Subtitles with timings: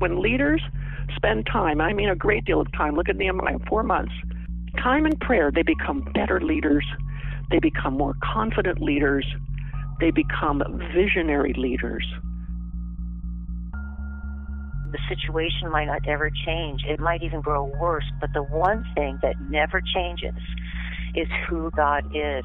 [0.00, 0.62] When leaders
[1.14, 4.12] spend time, I mean a great deal of time, look at Nehemiah, four months,
[4.82, 6.86] time in prayer, they become better leaders.
[7.50, 9.26] They become more confident leaders.
[10.00, 10.62] They become
[10.94, 12.06] visionary leaders.
[14.92, 16.80] The situation might not ever change.
[16.88, 18.10] It might even grow worse.
[18.22, 20.34] But the one thing that never changes
[21.14, 22.44] is who God is.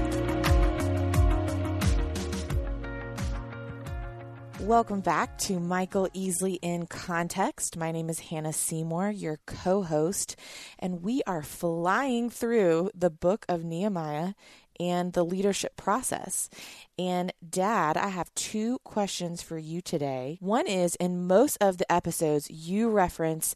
[4.71, 7.75] Welcome back to Michael Easley in Context.
[7.75, 10.37] My name is Hannah Seymour, your co host,
[10.79, 14.33] and we are flying through the book of Nehemiah
[14.79, 16.49] and the leadership process.
[16.97, 20.37] And, Dad, I have two questions for you today.
[20.39, 23.55] One is in most of the episodes, you reference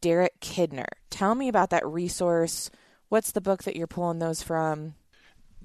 [0.00, 0.88] Derek Kidner.
[1.08, 2.68] Tell me about that resource.
[3.10, 4.94] What's the book that you're pulling those from?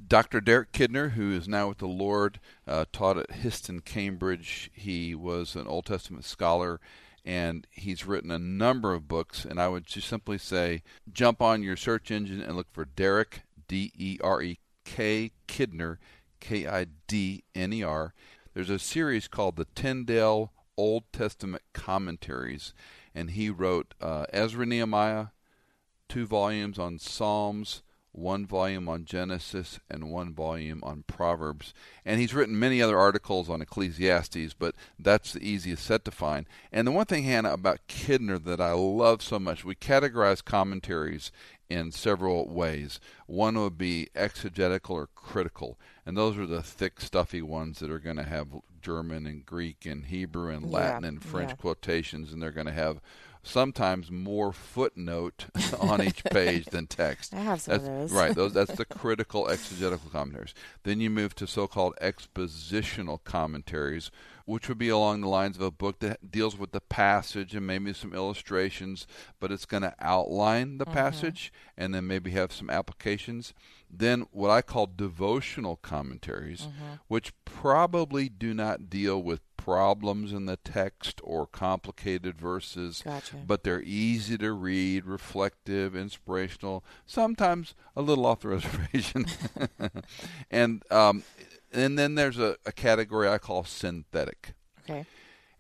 [0.05, 0.41] Dr.
[0.41, 4.69] Derek Kidner, who is now with the Lord, uh, taught at Histon, Cambridge.
[4.73, 6.79] He was an Old Testament scholar,
[7.23, 9.45] and he's written a number of books.
[9.45, 13.43] And I would just simply say, jump on your search engine and look for Derek
[13.67, 15.97] D E R E K Kidner
[16.39, 18.13] K I D N E R.
[18.53, 22.73] There's a series called the Tyndale Old Testament Commentaries,
[23.15, 25.27] and he wrote uh, Ezra Nehemiah,
[26.09, 31.73] two volumes on Psalms one volume on Genesis and one volume on Proverbs.
[32.05, 36.45] And he's written many other articles on Ecclesiastes, but that's the easiest set to find.
[36.71, 41.31] And the one thing, Hannah, about Kidner that I love so much, we categorize commentaries
[41.69, 42.99] in several ways.
[43.25, 47.99] One would be exegetical or critical, and those are the thick, stuffy ones that are
[47.99, 48.47] going to have
[48.81, 51.55] German and Greek and Hebrew and Latin yeah, and French yeah.
[51.55, 53.01] quotations, and they're going to have
[53.43, 55.45] sometimes more footnote
[55.79, 57.33] on each page than text.
[57.33, 58.11] I have some that's, of those.
[58.11, 60.53] right, those that's the critical exegetical commentaries.
[60.83, 64.09] Then you move to so-called expositional commentaries,
[64.45, 67.67] which would be along the lines of a book that deals with the passage and
[67.67, 69.05] maybe some illustrations,
[69.39, 70.93] but it's going to outline the mm-hmm.
[70.93, 73.53] passage and then maybe have some applications.
[73.89, 76.93] Then what I call devotional commentaries, mm-hmm.
[77.07, 83.37] which probably do not deal with problems in the text or complicated verses, gotcha.
[83.47, 89.25] but they're easy to read, reflective, inspirational, sometimes a little off the reservation.
[90.51, 91.23] and um,
[91.71, 94.53] and then there's a, a category I call synthetic.
[94.83, 95.05] Okay.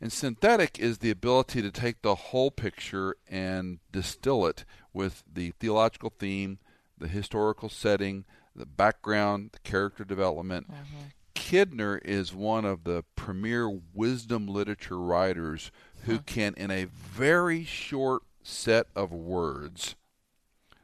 [0.01, 5.51] And synthetic is the ability to take the whole picture and distill it with the
[5.61, 6.59] theological theme,
[6.97, 10.69] the historical setting, the background, the character development.
[10.69, 11.05] Mm-hmm.
[11.43, 15.71] Kidner is one of the premier wisdom literature writers
[16.05, 16.21] who huh.
[16.25, 19.95] can, in a very short set of words,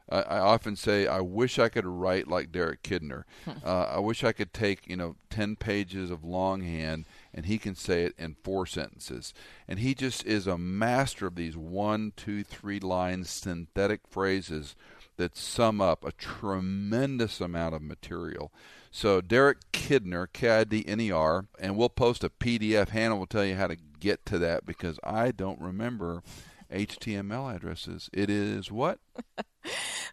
[0.09, 3.23] I, I often say, I wish I could write like Derek Kidner.
[3.63, 7.73] uh, I wish I could take, you know, 10 pages of longhand and he can
[7.73, 9.33] say it in four sentences.
[9.65, 14.75] And he just is a master of these one, two, three line synthetic phrases
[15.15, 18.51] that sum up a tremendous amount of material.
[18.91, 22.89] So Derek Kidner, K-I-D-N-E-R, and we'll post a PDF.
[22.89, 26.23] Hannah will tell you how to get to that because I don't remember
[26.71, 28.09] HTML addresses.
[28.13, 28.99] It is what?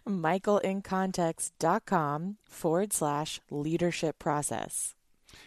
[0.07, 4.93] michaelincontext.com forward slash leadership process.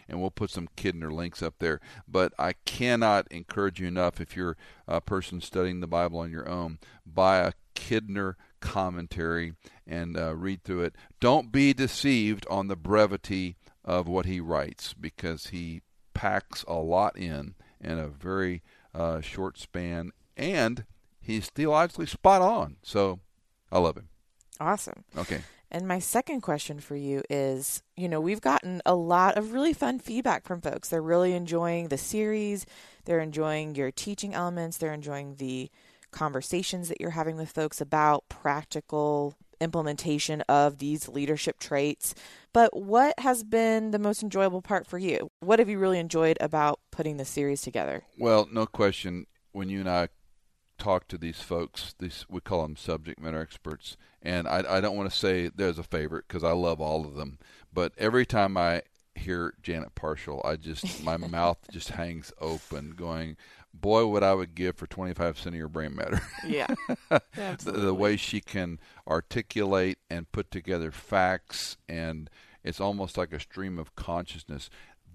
[0.08, 1.80] And we'll put some Kidner links up there.
[2.06, 6.46] But I cannot encourage you enough if you're a person studying the Bible on your
[6.48, 9.54] own, buy a Kidner commentary
[9.86, 10.94] and uh, read through it.
[11.18, 15.82] Don't be deceived on the brevity of what he writes because he
[16.14, 18.62] packs a lot in in a very
[18.94, 20.84] uh, short span and
[21.20, 22.76] he's theologically spot on.
[22.82, 23.20] So
[23.72, 24.08] I love him.
[24.58, 25.04] Awesome.
[25.16, 25.40] Okay.
[25.70, 29.72] And my second question for you is you know, we've gotten a lot of really
[29.72, 30.88] fun feedback from folks.
[30.88, 32.66] They're really enjoying the series,
[33.04, 35.70] they're enjoying your teaching elements, they're enjoying the
[36.10, 42.14] conversations that you're having with folks about practical implementation of these leadership traits.
[42.52, 45.30] But what has been the most enjoyable part for you?
[45.40, 48.04] What have you really enjoyed about putting the series together?
[48.18, 49.26] Well, no question.
[49.52, 50.08] When you and I
[50.78, 54.96] talk to these folks, these we call them subject matter experts, and I, I don't
[54.96, 57.38] want to say there's a favorite because I love all of them.
[57.72, 58.82] But every time I
[59.14, 63.36] hear Janet Parshall, I just my mouth just hangs open, going,
[63.74, 66.66] "Boy, what I would give for 25 cent of your brain matter." Yeah,
[67.08, 72.30] the, the way she can articulate and put together facts, and
[72.64, 74.70] it's almost like a stream of consciousness.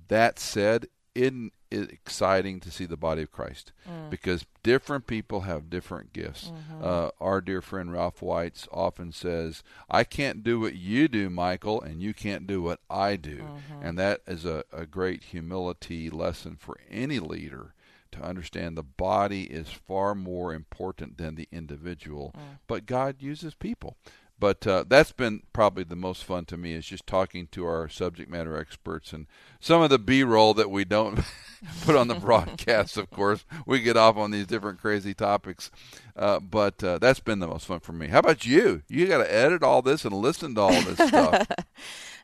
[0.08, 4.10] That said, isn't it exciting to see the body of Christ Mm.
[4.10, 6.52] because different people have different gifts.
[6.52, 6.84] Mm-hmm.
[6.84, 11.82] Uh, our dear friend Ralph Whites often says, "I can't do what you do, Michael,
[11.82, 13.86] and you can't do what I do," Mm-hmm.
[13.86, 17.74] and that is a, a great humility lesson for any leader
[18.16, 22.60] to understand the body is far more important than the individual, Mm.
[22.68, 23.96] but God uses people.
[24.38, 27.88] But uh, that's been probably the most fun to me is just talking to our
[27.88, 29.28] subject matter experts and
[29.62, 31.22] some of the B-roll that we don't
[31.86, 32.98] put on the broadcast.
[32.98, 35.72] Of course, we get off on these different crazy topics,
[36.18, 38.08] uh, but uh, that's been the most fun for me.
[38.08, 38.82] How about you?
[38.90, 41.48] You got to edit all this and listen to all this stuff.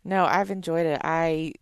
[0.03, 0.99] No, I've enjoyed it.
[1.03, 1.53] I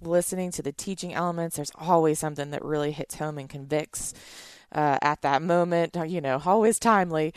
[0.00, 1.56] listening to the teaching elements.
[1.56, 4.14] There's always something that really hits home and convicts
[4.72, 5.96] uh, at that moment.
[6.06, 7.32] You know, always timely.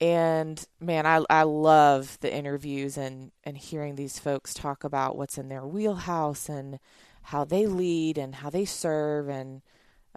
[0.00, 5.38] And man, I I love the interviews and and hearing these folks talk about what's
[5.38, 6.78] in their wheelhouse and
[7.26, 9.62] how they lead and how they serve and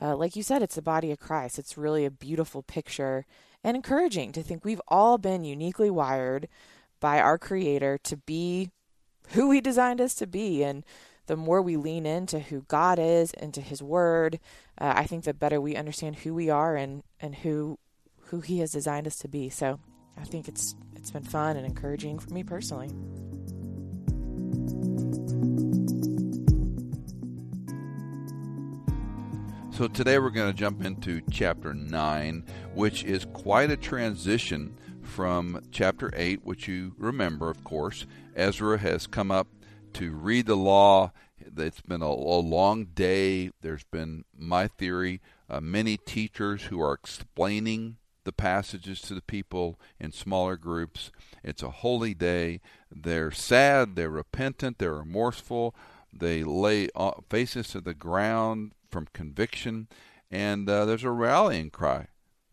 [0.02, 1.58] uh, like you said, it's the body of Christ.
[1.58, 3.26] It's really a beautiful picture
[3.64, 6.48] and encouraging to think we've all been uniquely wired
[7.00, 8.72] by our Creator to be
[9.30, 10.64] who He designed us to be.
[10.64, 10.84] And
[11.28, 14.40] the more we lean into who God is, into His Word,
[14.80, 17.80] uh, I think the better we understand who we are and, and who
[18.30, 19.50] who He has designed us to be.
[19.50, 19.80] So
[20.18, 22.90] I think it's it's been fun and encouraging for me personally.
[29.72, 32.46] So today we're going to jump into chapter 9,
[32.76, 38.06] which is quite a transition from chapter 8, which you remember, of course.
[38.38, 39.48] Ezra has come up
[39.96, 41.14] to read the law.
[41.40, 43.52] It's been a, a long day.
[43.62, 49.80] There's been, my theory, uh, many teachers who are explaining the passages to the people
[50.00, 51.12] in smaller groups.
[51.44, 52.60] It's a holy day.
[52.94, 55.74] They're sad, they're repentant, they're remorseful.
[56.12, 59.88] They lay uh, faces to the ground from conviction,
[60.30, 62.08] and uh, there's a rallying cry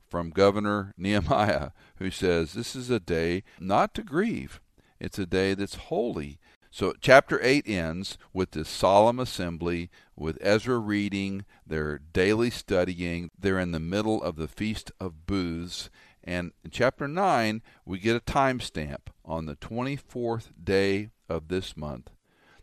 [0.09, 4.61] from Governor Nehemiah who says, This is a day not to grieve,
[5.01, 6.39] it's a day that's holy.
[6.75, 13.31] So, chapter 8 ends with this solemn assembly with Ezra reading, their daily studying.
[13.39, 15.91] They're in the middle of the Feast of Booths.
[16.25, 22.11] And in chapter 9, we get a timestamp on the 24th day of this month.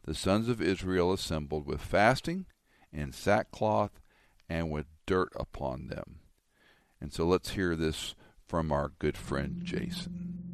[0.06, 2.47] The sons of Israel assembled with fasting
[2.91, 4.01] and sackcloth
[4.50, 6.21] and with dirt upon them.
[7.00, 8.15] And so let's hear this
[8.47, 10.48] from our good friend Jason.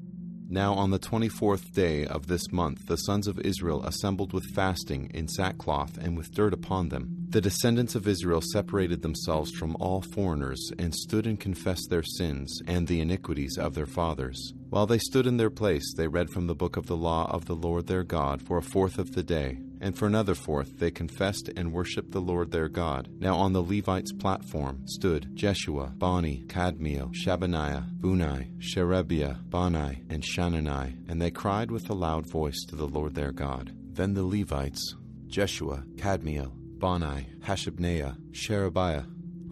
[0.47, 4.45] Now on the twenty fourth day of this month the sons of Israel assembled with
[4.53, 7.24] fasting in sackcloth and with dirt upon them.
[7.35, 12.61] The descendants of Israel separated themselves from all foreigners and stood and confessed their sins
[12.65, 14.53] and the iniquities of their fathers.
[14.69, 17.43] While they stood in their place, they read from the book of the law of
[17.43, 19.57] the Lord their God for a fourth of the day.
[19.81, 23.09] And for another fourth they confessed and worshipped the Lord their God.
[23.19, 31.09] Now on the Levites' platform stood Jeshua, Bani, Kadmiel, Shebaniah, Bunai, Sherebiah, Bani, and Shanani,
[31.09, 33.73] and they cried with a loud voice to the Lord their God.
[33.91, 34.95] Then the Levites,
[35.27, 36.53] Jeshua, Kadmiel,
[36.85, 39.05] Bani, Hashabneiah, Sherebiah,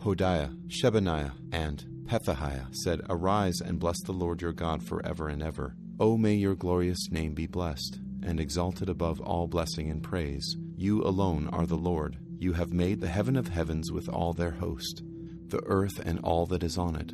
[0.03, 5.75] Hodiah, Shebaniah, and Pethahiah said, Arise and bless the Lord your God forever and ever.
[5.99, 10.45] O may your glorious name be blessed, and exalted above all blessing and praise.
[10.75, 12.19] You alone are the Lord.
[12.37, 15.01] You have made the heaven of heavens with all their host,
[15.47, 17.13] the earth and all that is on it,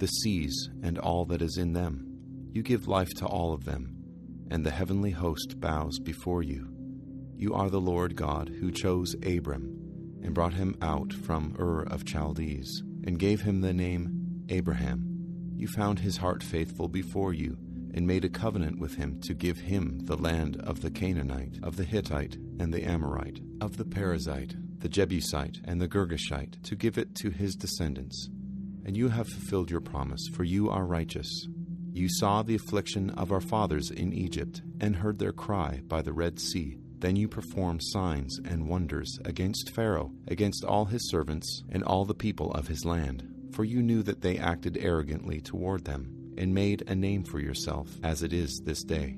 [0.00, 2.08] the seas and all that is in them.
[2.52, 3.94] You give life to all of them,
[4.50, 6.79] and the heavenly host bows before you.
[7.40, 12.04] You are the Lord God who chose Abram and brought him out from Ur of
[12.06, 15.54] Chaldees, and gave him the name Abraham.
[15.56, 17.56] You found his heart faithful before you,
[17.94, 21.76] and made a covenant with him to give him the land of the Canaanite, of
[21.76, 26.98] the Hittite, and the Amorite, of the Perizzite, the Jebusite, and the Girgashite, to give
[26.98, 28.28] it to his descendants.
[28.84, 31.48] And you have fulfilled your promise, for you are righteous.
[31.90, 36.12] You saw the affliction of our fathers in Egypt, and heard their cry by the
[36.12, 36.76] Red Sea.
[37.00, 42.14] Then you performed signs and wonders against Pharaoh, against all his servants, and all the
[42.14, 43.26] people of his land.
[43.52, 47.88] For you knew that they acted arrogantly toward them, and made a name for yourself,
[48.02, 49.16] as it is this day.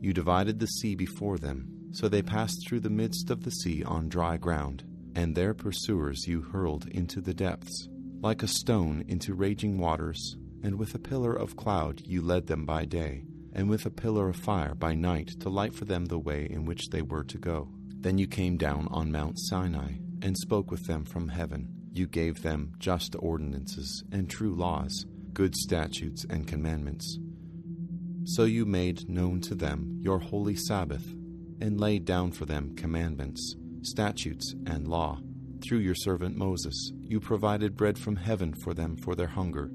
[0.00, 3.84] You divided the sea before them, so they passed through the midst of the sea
[3.84, 4.82] on dry ground,
[5.14, 7.88] and their pursuers you hurled into the depths,
[8.20, 12.66] like a stone into raging waters, and with a pillar of cloud you led them
[12.66, 16.18] by day and with a pillar of fire by night to light for them the
[16.18, 17.68] way in which they were to go.
[18.00, 19.92] Then you came down on Mount Sinai
[20.22, 21.68] and spoke with them from heaven.
[21.92, 27.18] You gave them just ordinances and true laws, good statutes and commandments.
[28.24, 31.14] So you made known to them your holy Sabbath,
[31.60, 35.20] and laid down for them commandments, statutes, and law.
[35.60, 39.70] Through your servant Moses, you provided bread from heaven for them for their hunger.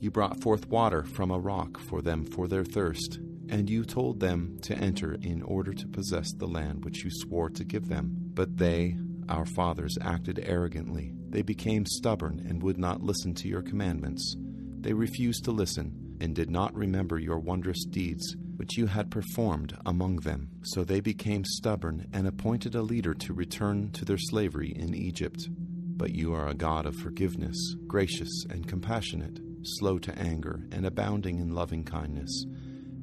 [0.00, 4.20] You brought forth water from a rock for them for their thirst and you told
[4.20, 8.14] them to enter in order to possess the land which you swore to give them.
[8.32, 8.96] But they,
[9.28, 11.12] our fathers, acted arrogantly.
[11.28, 14.36] They became stubborn and would not listen to your commandments.
[14.80, 19.76] They refused to listen and did not remember your wondrous deeds which you had performed
[19.86, 20.50] among them.
[20.62, 25.48] So they became stubborn and appointed a leader to return to their slavery in Egypt.
[25.50, 31.38] But you are a God of forgiveness, gracious and compassionate, slow to anger, and abounding
[31.38, 32.46] in loving kindness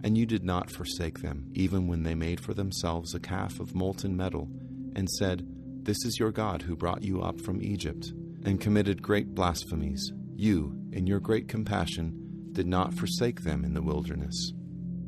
[0.04, 3.76] and you did not forsake them, even when they made for themselves a calf of
[3.76, 4.50] molten metal,
[4.96, 5.46] and said,
[5.84, 10.12] This is your God who brought you up from Egypt, and committed great blasphemies.
[10.36, 12.14] You, in your great compassion,
[12.52, 14.54] did not forsake them in the wilderness.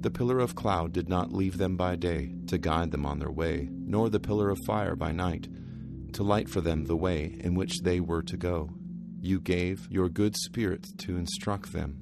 [0.02, 3.32] The pillar of cloud did not leave them by day to guide them on their
[3.32, 5.48] way, nor the pillar of fire by night
[6.14, 8.72] to light for them the way in which they were to go.
[9.22, 12.00] You gave your good spirit to instruct them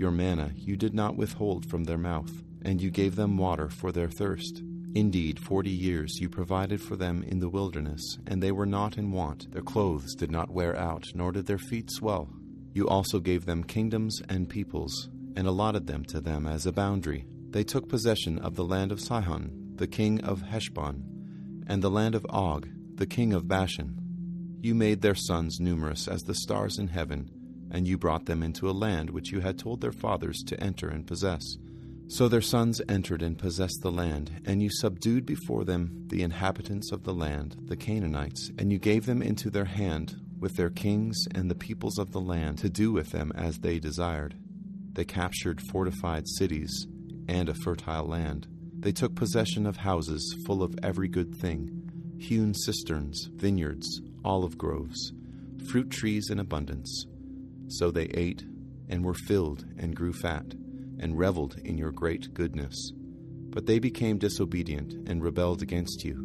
[0.00, 2.30] your manna you did not withhold from their mouth,
[2.62, 4.62] and you gave them water for their thirst.
[4.94, 9.12] Indeed, forty years you provided for them in the wilderness, and they were not in
[9.12, 9.52] want.
[9.52, 12.30] Their clothes did not wear out, nor did their feet swell.
[12.72, 17.26] You also gave them kingdoms and peoples, and allotted them to them as a boundary.
[17.50, 22.14] They took possession of the land of Sihon, the king of Heshbon, and the land
[22.14, 24.00] of Og, the king of Bashan.
[24.60, 27.30] You made their sons numerous as the stars in heaven
[27.70, 30.88] and you brought them into a land which you had told their fathers to enter
[30.88, 31.56] and possess.
[32.08, 36.90] So their sons entered and possessed the land, and you subdued before them the inhabitants
[36.90, 41.16] of the land, the Canaanites, and you gave them into their hand with their kings
[41.34, 44.34] and the peoples of the land to do with them as they desired.
[44.92, 46.88] They captured fortified cities
[47.28, 48.48] and a fertile land.
[48.80, 55.12] They took possession of houses full of every good thing, hewn cisterns, vineyards, olive groves,
[55.68, 57.06] fruit trees in abundance
[57.70, 58.44] so they ate
[58.88, 60.54] and were filled and grew fat
[60.98, 62.92] and reveled in your great goodness.
[63.50, 66.16] But they became disobedient and rebelled against you,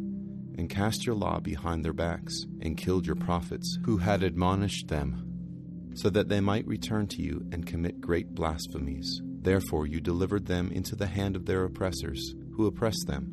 [0.58, 5.92] and cast your law behind their backs, and killed your prophets who had admonished them,
[5.94, 9.22] so that they might return to you and commit great blasphemies.
[9.24, 13.32] Therefore you delivered them into the hand of their oppressors, who oppressed them.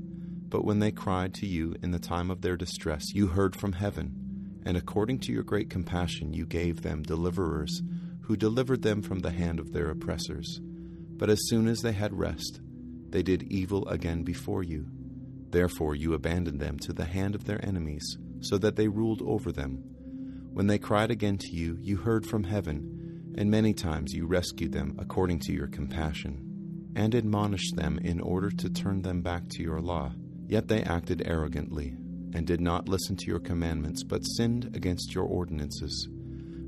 [0.49, 3.73] But when they cried to you in the time of their distress, you heard from
[3.73, 4.22] heaven,
[4.65, 7.81] and according to your great compassion you gave them deliverers
[8.21, 10.59] who delivered them from the hand of their oppressors.
[10.61, 12.61] But as soon as they had rest,
[13.09, 14.87] they did evil again before you.
[15.49, 19.51] Therefore you abandoned them to the hand of their enemies, so that they ruled over
[19.51, 19.83] them.
[20.51, 24.71] When they cried again to you, you heard from heaven, and many times you rescued
[24.71, 29.63] them according to your compassion, and admonished them in order to turn them back to
[29.63, 30.13] your law.
[30.47, 31.95] Yet they acted arrogantly,
[32.33, 36.07] and did not listen to your commandments, but sinned against your ordinances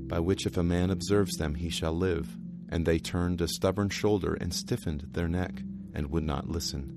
[0.08, 2.36] by which if a man observes them he shall live.
[2.68, 5.62] And they turned a stubborn shoulder and stiffened their neck,
[5.94, 6.92] and would not listen.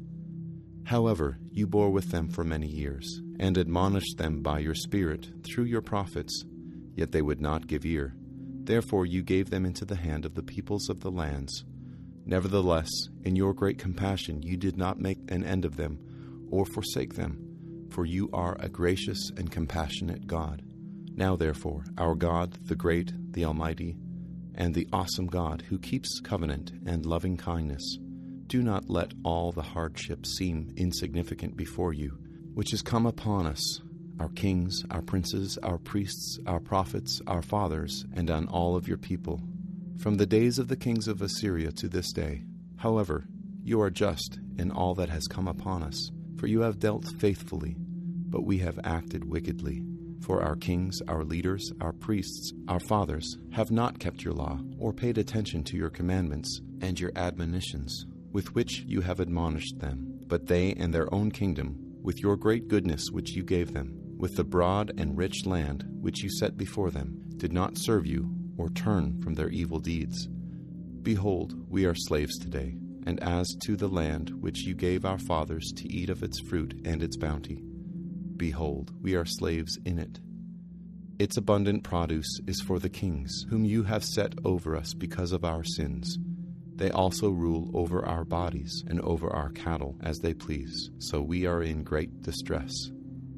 [0.86, 5.66] However, you bore with them for many years, and admonished them by your Spirit through
[5.66, 6.44] your prophets,
[6.96, 8.16] yet they would not give ear.
[8.64, 11.64] Therefore you gave them into the hand of the peoples of the lands.
[12.26, 12.90] Nevertheless,
[13.24, 16.00] in your great compassion you did not make an end of them,
[16.50, 17.49] or forsake them,
[17.90, 20.62] for you are a gracious and compassionate God.
[21.16, 23.98] Now, therefore, our God, the great, the Almighty,
[24.56, 27.98] and the awesome God who keeps covenant and loving kindness,
[28.48, 32.18] do not let all the hardships seem insignificant before you,
[32.54, 33.82] which has come upon us,
[34.20, 38.98] our kings, our princes, our priests, our prophets, our fathers, and on all of your
[38.98, 39.42] people,
[39.98, 42.44] from the days of the kings of Assyria to this day.
[42.78, 43.26] However,
[43.64, 47.76] you are just in all that has come upon us, for you have dealt faithfully,
[47.78, 49.84] but we have acted wickedly.
[50.22, 54.94] For our kings, our leaders, our priests, our fathers have not kept your law or
[54.94, 60.20] paid attention to your commandments and your admonitions, with which you have admonished them.
[60.28, 64.36] But they and their own kingdom, with your great goodness which you gave them, with
[64.36, 68.70] the broad and rich land which you set before them, did not serve you or
[68.70, 70.28] turn from their evil deeds.
[71.02, 72.76] Behold, we are slaves today,
[73.10, 76.80] and as to the land which you gave our fathers to eat of its fruit
[76.86, 77.60] and its bounty,
[78.38, 80.20] Behold, we are slaves in it.
[81.18, 85.44] Its abundant produce is for the kings, whom you have set over us because of
[85.44, 86.20] our sins.
[86.76, 91.48] They also rule over our bodies and over our cattle as they please, so we
[91.48, 92.72] are in great distress.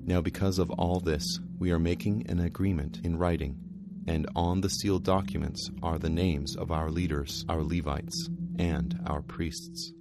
[0.03, 3.55] Now, because of all this, we are making an agreement in writing,
[4.05, 8.29] and on the sealed documents are the names of our leaders, our Levites,
[8.61, 9.91] and our priests.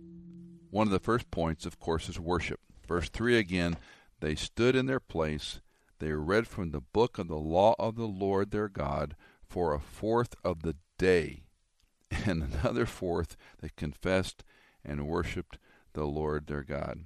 [0.68, 2.60] One of the first points, of course, is worship.
[2.86, 3.78] Verse 3 again
[4.20, 5.60] they stood in their place,
[5.98, 9.16] they read from the book of the law of the Lord their God
[9.48, 11.44] for a fourth of the day,
[12.10, 14.44] and another fourth they confessed
[14.84, 15.56] and worshiped
[15.94, 17.04] the Lord their God.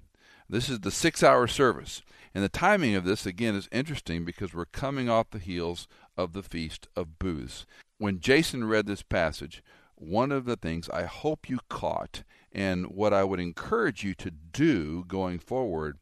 [0.49, 2.03] This is the six hour service.
[2.35, 6.33] And the timing of this, again, is interesting because we're coming off the heels of
[6.33, 7.65] the Feast of Booths.
[7.99, 9.63] When Jason read this passage,
[10.07, 14.31] one of the things I hope you caught, and what I would encourage you to
[14.31, 15.99] do going forward,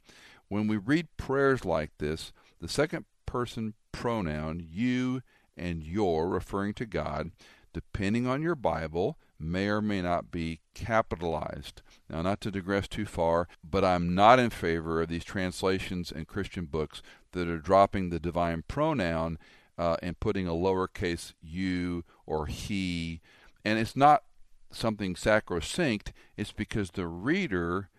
[0.48, 5.22] when we read prayers like this, the second person pronoun, you
[5.56, 7.30] and your, referring to God,
[7.72, 11.82] depending on your Bible, may or may not be capitalized.
[12.08, 16.28] Now, not to digress too far, but I'm not in favor of these translations and
[16.28, 19.38] Christian books that are dropping the divine pronoun
[19.78, 23.20] uh, and putting a lowercase you or he.
[23.64, 24.24] And it's not
[24.70, 27.90] something sacrosanct, it's because the reader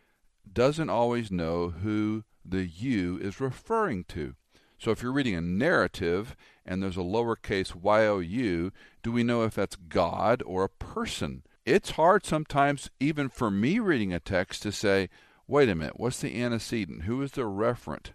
[0.51, 4.35] doesn't always know who the you is referring to.
[4.77, 7.73] So if you're reading a narrative and there's a lowercase
[8.27, 11.43] you, do we know if that's God or a person?
[11.65, 15.09] It's hard sometimes, even for me reading a text, to say,
[15.47, 17.03] wait a minute, what's the antecedent?
[17.03, 18.07] Who is the referent?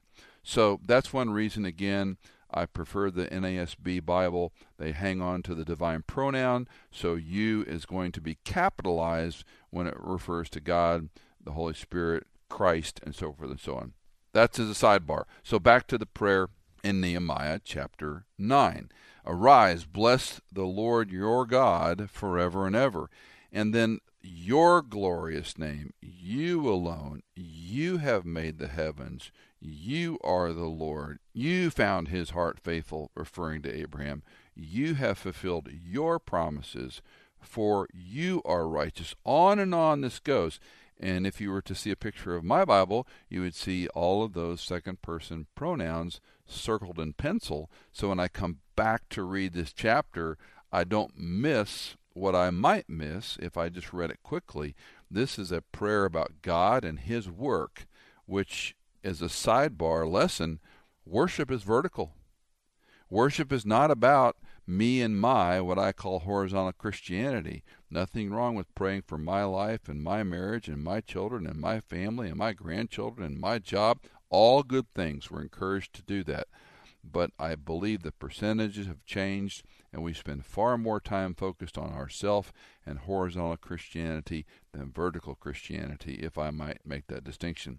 [0.43, 2.19] So that's one reason, again,
[2.50, 4.52] I prefer the NASB Bible.
[4.78, 9.87] They hang on to the divine pronoun, so you is going to be capitalized when
[9.87, 11.11] it refers to God,
[11.43, 13.93] the Holy Spirit, Christ, and so forth and so on.
[14.33, 15.25] That's as a sidebar.
[15.43, 16.49] So back to the prayer
[16.83, 18.90] in Nehemiah chapter 9.
[19.26, 23.11] Arise, bless the Lord your God forever and ever.
[23.52, 29.31] And then your glorious name, you alone, you have made the heavens.
[29.61, 31.18] You are the Lord.
[31.33, 34.23] You found his heart faithful, referring to Abraham.
[34.55, 37.03] You have fulfilled your promises,
[37.40, 39.14] for you are righteous.
[39.25, 40.61] On and on this goes.
[41.01, 44.25] And if you were to see a picture of my Bible, you would see all
[44.25, 47.71] of those second person pronouns circled in pencil.
[47.92, 50.37] So when I come back to read this chapter,
[50.73, 54.75] I don't miss what I might miss if I just read it quickly.
[55.11, 57.87] This is a prayer about God and His work,
[58.27, 60.61] which, as a sidebar lesson,
[61.04, 62.14] worship is vertical.
[63.11, 67.64] Worship is not about me and my, what I call horizontal Christianity.
[67.90, 71.80] Nothing wrong with praying for my life and my marriage and my children and my
[71.80, 74.00] family and my grandchildren and my job.
[74.28, 75.30] All good things.
[75.30, 76.48] We're encouraged to do that.
[77.02, 81.94] But I believe the percentages have changed and we spend far more time focused on
[81.94, 82.52] ourself
[82.84, 87.78] and horizontal Christianity than vertical Christianity, if I might make that distinction.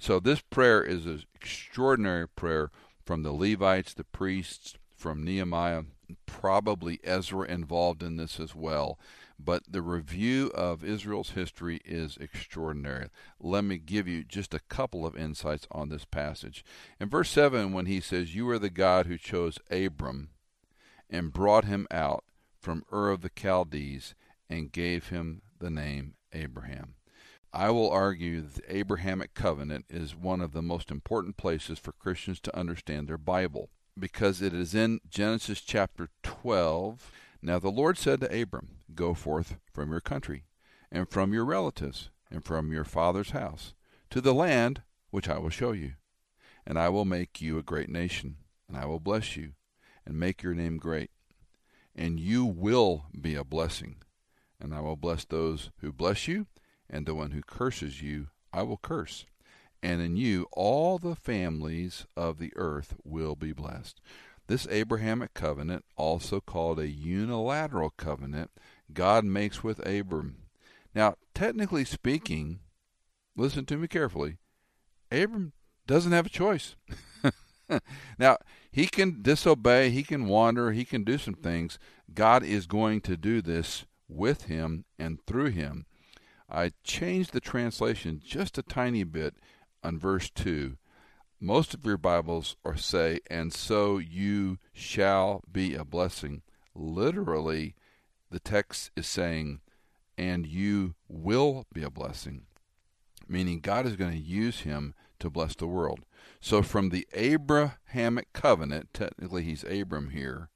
[0.00, 2.70] So this prayer is an extraordinary prayer
[3.04, 5.82] from the Levites, the priests, from Nehemiah,
[6.24, 8.98] probably Ezra involved in this as well.
[9.38, 13.08] But the review of Israel's history is extraordinary.
[13.38, 16.64] Let me give you just a couple of insights on this passage.
[16.98, 20.30] In verse 7, when he says, You are the God who chose Abram
[21.10, 22.24] and brought him out
[22.58, 24.14] from Ur of the Chaldees
[24.48, 26.94] and gave him the name Abraham.
[27.52, 31.90] I will argue that the Abrahamic covenant is one of the most important places for
[31.92, 37.10] Christians to understand their Bible because it is in Genesis chapter 12.
[37.42, 40.44] Now the Lord said to Abram, Go forth from your country,
[40.92, 43.74] and from your relatives, and from your father's house,
[44.10, 45.94] to the land which I will show you.
[46.64, 48.36] And I will make you a great nation,
[48.68, 49.52] and I will bless you,
[50.06, 51.10] and make your name great.
[51.96, 53.96] And you will be a blessing.
[54.60, 56.46] And I will bless those who bless you,
[56.90, 59.24] and the one who curses you I will curse
[59.82, 64.00] and in you all the families of the earth will be blessed.
[64.46, 68.50] This Abrahamic covenant, also called a unilateral covenant,
[68.92, 70.42] God makes with Abram.
[70.94, 72.60] Now, technically speaking,
[73.36, 74.38] listen to me carefully,
[75.12, 75.52] Abram
[75.86, 76.74] doesn't have a choice.
[78.18, 78.38] now,
[78.72, 81.78] he can disobey, he can wander, he can do some things.
[82.12, 85.86] God is going to do this with him and through him.
[86.50, 89.36] I changed the translation just a tiny bit
[89.84, 90.76] on verse 2,
[91.40, 96.42] most of your Bibles are say, and so you shall be a blessing.
[96.74, 97.76] Literally,
[98.30, 99.60] the text is saying,
[100.18, 102.42] and you will be a blessing,
[103.26, 106.00] meaning God is going to use him to bless the world.
[106.40, 110.50] So from the Abrahamic covenant, technically he's Abram here,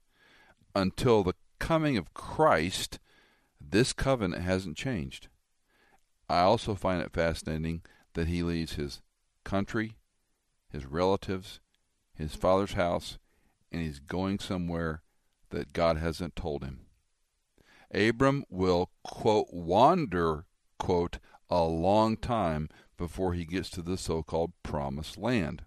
[0.75, 2.99] until the coming of Christ,
[3.59, 5.29] this covenant hasn't changed.
[6.29, 7.81] I also find it fascinating
[8.13, 9.01] that he leaves his
[9.43, 9.97] country,
[10.71, 11.59] his relatives,
[12.13, 13.17] his father's house,
[13.71, 15.03] and he's going somewhere
[15.49, 16.81] that God hasn't told him.
[17.93, 20.45] Abram will, quote, wander,
[20.79, 25.63] quote, a long time before he gets to the so called promised land.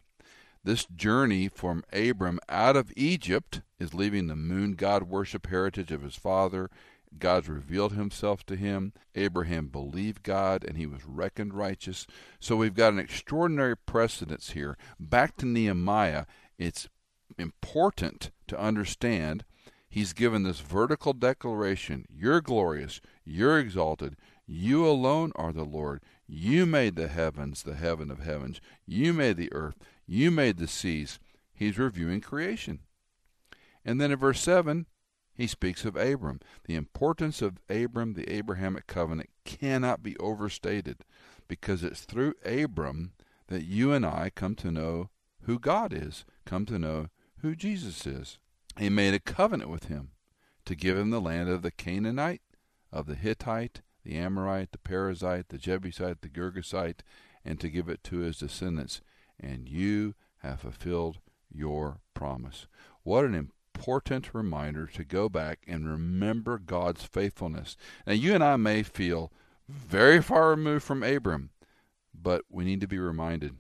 [0.64, 6.03] This journey from Abram out of Egypt is leaving the moon god worship heritage of
[6.03, 6.68] his father.
[7.16, 8.92] God's revealed himself to him.
[9.14, 12.07] Abraham believed God and he was reckoned righteous.
[12.40, 14.77] So we've got an extraordinary precedence here.
[15.01, 16.27] Back to Nehemiah,
[16.59, 16.88] it's
[17.38, 19.44] important to understand
[19.88, 24.16] he's given this vertical declaration You're glorious, you're exalted,
[24.47, 26.03] you alone are the Lord.
[26.27, 28.61] You made the heavens, the heaven of heavens.
[28.87, 29.77] You made the earth.
[30.07, 31.18] You made the seas.
[31.53, 32.81] He's reviewing creation.
[33.85, 34.87] And then in verse 7,
[35.38, 36.40] he speaks of Abram.
[36.64, 41.05] The importance of Abram, the Abrahamic covenant, cannot be overstated
[41.46, 43.12] because it's through Abram
[43.46, 45.11] that you and I come to know
[45.42, 47.07] who God is, come to know
[47.38, 48.38] who Jesus is.
[48.77, 50.11] He made a covenant with him
[50.64, 52.42] to give him the land of the Canaanite,
[52.92, 57.01] of the Hittite, the Amorite, the Perizzite, the Jebusite, the Girgashite,
[57.44, 59.03] and to give it to his descendants.
[59.38, 62.66] And you have fulfilled your promise.
[63.05, 63.35] What an
[63.79, 67.77] important reminder to go back and remember God's faithfulness.
[68.09, 69.31] Now, you and I may feel
[69.69, 71.51] very far removed from Abram,
[72.12, 73.55] but we need to be reminded.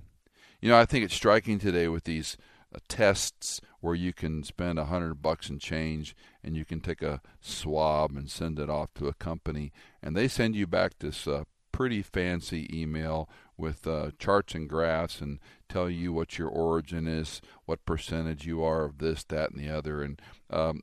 [0.60, 2.36] You know, I think it's striking today with these
[2.74, 7.00] uh, tests where you can spend a hundred bucks and change and you can take
[7.00, 9.70] a swab and send it off to a company
[10.02, 15.20] and they send you back this uh, pretty fancy email with uh, charts and graphs
[15.20, 19.60] and tell you what your origin is, what percentage you are of this, that, and
[19.60, 20.02] the other.
[20.02, 20.82] And um,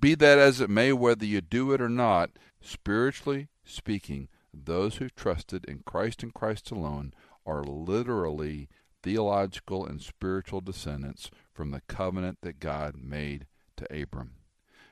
[0.00, 2.30] be that as it may, whether you do it or not,
[2.62, 7.12] spiritually speaking, those who trusted in Christ and Christ alone
[7.44, 8.68] are literally
[9.02, 14.34] theological and spiritual descendants from the covenant that God made to Abram.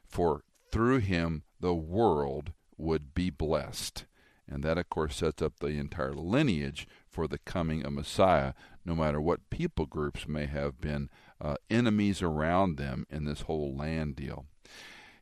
[0.04, 4.06] For through him the world would be blessed.
[4.50, 8.94] And that, of course, sets up the entire lineage for the coming of Messiah, no
[8.94, 14.16] matter what people groups may have been uh, enemies around them in this whole land
[14.16, 14.46] deal.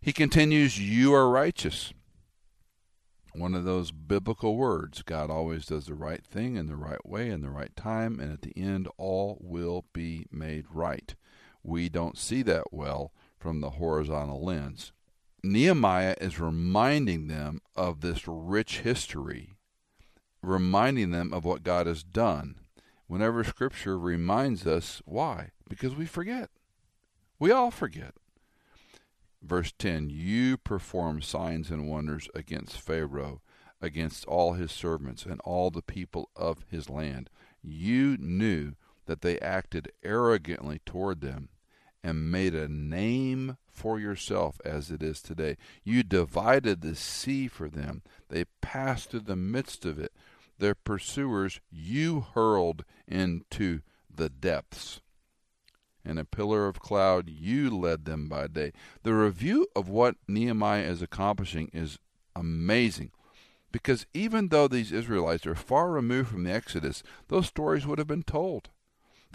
[0.01, 1.93] He continues, You are righteous
[3.39, 5.03] one of those biblical words.
[5.03, 8.33] God always does the right thing in the right way in the right time, and
[8.33, 11.15] at the end, all will be made right.
[11.63, 14.93] We don't see that well from the horizontal lens.
[15.53, 19.57] Nehemiah is reminding them of this rich history,
[20.43, 22.57] reminding them of what God has done.
[23.07, 25.51] Whenever Scripture reminds us, why?
[25.69, 26.51] Because we forget.
[27.39, 28.15] We all forget.
[29.43, 33.41] Verse 10 You perform signs and wonders against Pharaoh,
[33.81, 37.31] against all his servants, and all the people of his land.
[37.63, 38.75] You knew
[39.07, 41.51] that they acted arrogantly toward them
[42.03, 45.57] and made a name for yourself as it is today.
[45.85, 50.13] You divided the sea for them, they passed through the midst of it.
[50.59, 53.81] Their pursuers you hurled into
[54.13, 55.03] the depths
[56.03, 58.73] In a pillar of cloud you led them by day.
[59.03, 61.99] The review of what Nehemiah is accomplishing is
[62.35, 63.11] amazing.
[63.73, 68.07] Because even though these Israelites are far removed from the Exodus, those stories would have
[68.07, 68.71] been told.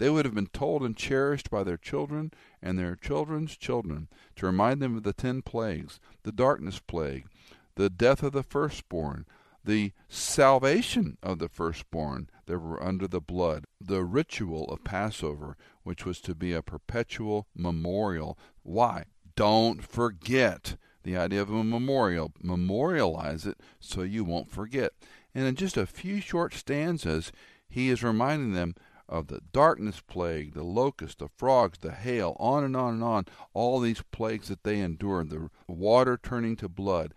[0.02, 4.46] They would have been told and cherished by their children and their children's children to
[4.46, 7.28] remind them of the ten plagues, the darkness plague,
[7.76, 9.26] the death of the firstborn,
[9.64, 16.04] the salvation of the firstborn that were under the blood, the ritual of Passover, which
[16.04, 18.36] was to be a perpetual memorial.
[18.64, 19.04] Why?
[19.36, 22.32] Don't forget the idea of a memorial.
[22.42, 24.94] Memorialize it so you won't forget.
[25.32, 27.30] And in just a few short stanzas,
[27.68, 28.74] he is reminding them
[29.12, 33.26] of the darkness plague, the locust, the frogs, the hail, on and on and on,
[33.52, 37.12] all these plagues that they endured, the water turning to blood.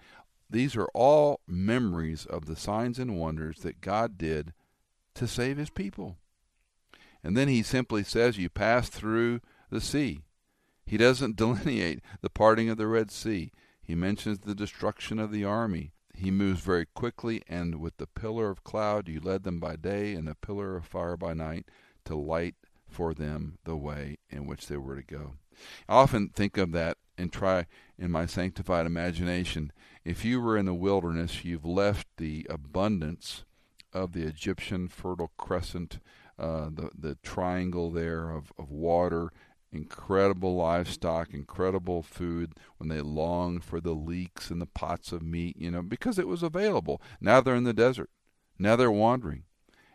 [0.50, 4.54] These are all memories of the signs and wonders that God did
[5.16, 6.18] to save his people.
[7.24, 10.26] And then he simply says, You pass through the sea.
[10.86, 13.54] He doesn't delineate the parting of the Red Sea.
[13.82, 15.94] He mentions the destruction of the army.
[16.18, 20.14] He moves very quickly, and with the pillar of cloud you led them by day,
[20.14, 21.66] and the pillar of fire by night,
[22.06, 22.56] to light
[22.88, 25.34] for them the way in which they were to go.
[25.88, 27.66] I often think of that and try
[27.98, 29.72] in my sanctified imagination.
[30.04, 33.44] If you were in the wilderness, you've left the abundance
[33.94, 36.00] of the Egyptian fertile crescent,
[36.38, 39.32] uh, the the triangle there of, of water,
[39.72, 42.54] incredible livestock, incredible food.
[42.78, 46.28] When they longed for the leeks and the pots of meat, you know, because it
[46.28, 47.02] was available.
[47.20, 48.10] Now they're in the desert.
[48.58, 49.44] Now they're wandering,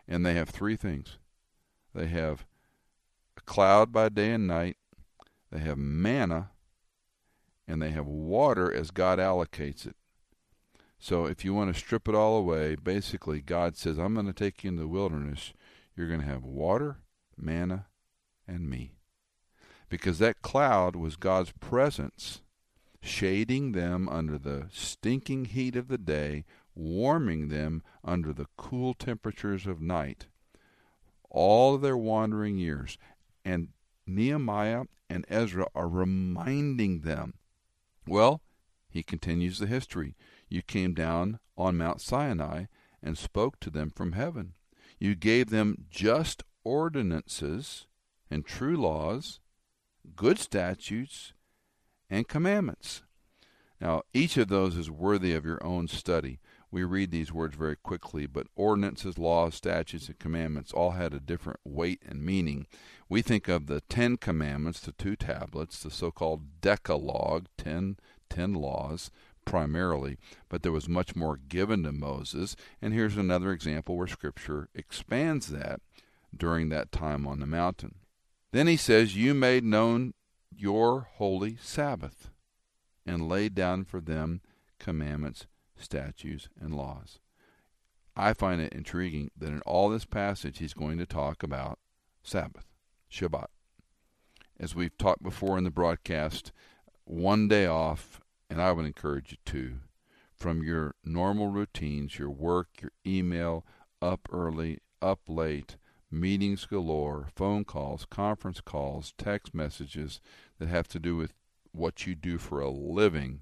[0.07, 1.17] and they have three things.
[1.95, 2.45] They have
[3.37, 4.77] a cloud by day and night.
[5.51, 6.51] They have manna,
[7.67, 9.95] and they have water as God allocates it.
[10.99, 14.33] So if you want to strip it all away, basically God says, I'm going to
[14.33, 15.51] take you into the wilderness.
[15.95, 16.99] You're going to have water,
[17.35, 17.87] manna,
[18.47, 18.93] and me.
[19.91, 22.41] Because that cloud was God's presence,
[23.01, 29.67] shading them under the stinking heat of the day, warming them under the cool temperatures
[29.67, 30.27] of night.
[31.29, 32.97] All their wandering years.
[33.43, 33.67] And
[34.07, 37.33] Nehemiah and Ezra are reminding them.
[38.07, 38.39] Well,
[38.89, 40.15] he continues the history.
[40.47, 42.67] You came down on Mount Sinai
[43.03, 44.53] and spoke to them from heaven.
[44.99, 47.87] You gave them just ordinances
[48.29, 49.41] and true laws,
[50.15, 51.33] good statutes,
[52.09, 53.03] and commandments.
[53.79, 56.39] Now, each of those is worthy of your own study.
[56.69, 61.19] We read these words very quickly, but ordinances, laws, statutes, and commandments all had a
[61.19, 62.67] different weight and meaning.
[63.09, 67.97] We think of the Ten Commandments, the two tablets, the so called Decalogue, ten,
[68.29, 69.09] ten laws,
[69.43, 72.55] primarily, but there was much more given to Moses.
[72.81, 75.81] And here's another example where Scripture expands that
[76.35, 77.95] during that time on the mountain.
[78.51, 80.13] Then he says, You made known
[80.55, 82.29] your holy Sabbath
[83.05, 84.41] and laid down for them
[84.79, 85.47] commandments
[85.81, 87.19] statutes, and laws.
[88.15, 91.79] I find it intriguing that in all this passage he's going to talk about
[92.23, 92.65] Sabbath,
[93.11, 93.47] Shabbat.
[94.59, 96.51] As we've talked before in the broadcast,
[97.03, 99.79] one day off, and I would encourage you to,
[100.35, 103.65] from your normal routines, your work, your email,
[104.01, 105.77] up early, up late,
[106.11, 110.19] meetings galore, phone calls, conference calls, text messages
[110.59, 111.33] that have to do with
[111.71, 113.41] what you do for a living.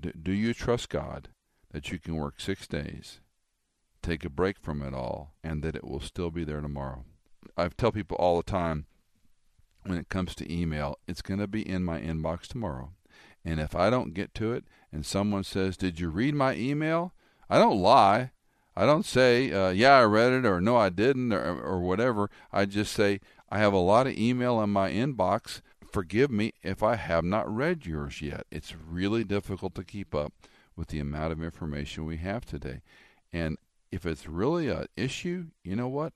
[0.00, 1.28] Do you trust God
[1.76, 3.20] that you can work six days,
[4.02, 7.04] take a break from it all, and that it will still be there tomorrow.
[7.56, 8.86] I tell people all the time
[9.82, 12.92] when it comes to email, it's going to be in my inbox tomorrow.
[13.44, 17.12] And if I don't get to it and someone says, Did you read my email?
[17.48, 18.32] I don't lie.
[18.76, 22.30] I don't say, uh, Yeah, I read it, or No, I didn't, or, or whatever.
[22.52, 25.62] I just say, I have a lot of email in my inbox.
[25.90, 28.46] Forgive me if I have not read yours yet.
[28.50, 30.34] It's really difficult to keep up
[30.76, 32.82] with the amount of information we have today.
[33.32, 33.56] And
[33.90, 36.12] if it's really an issue, you know what?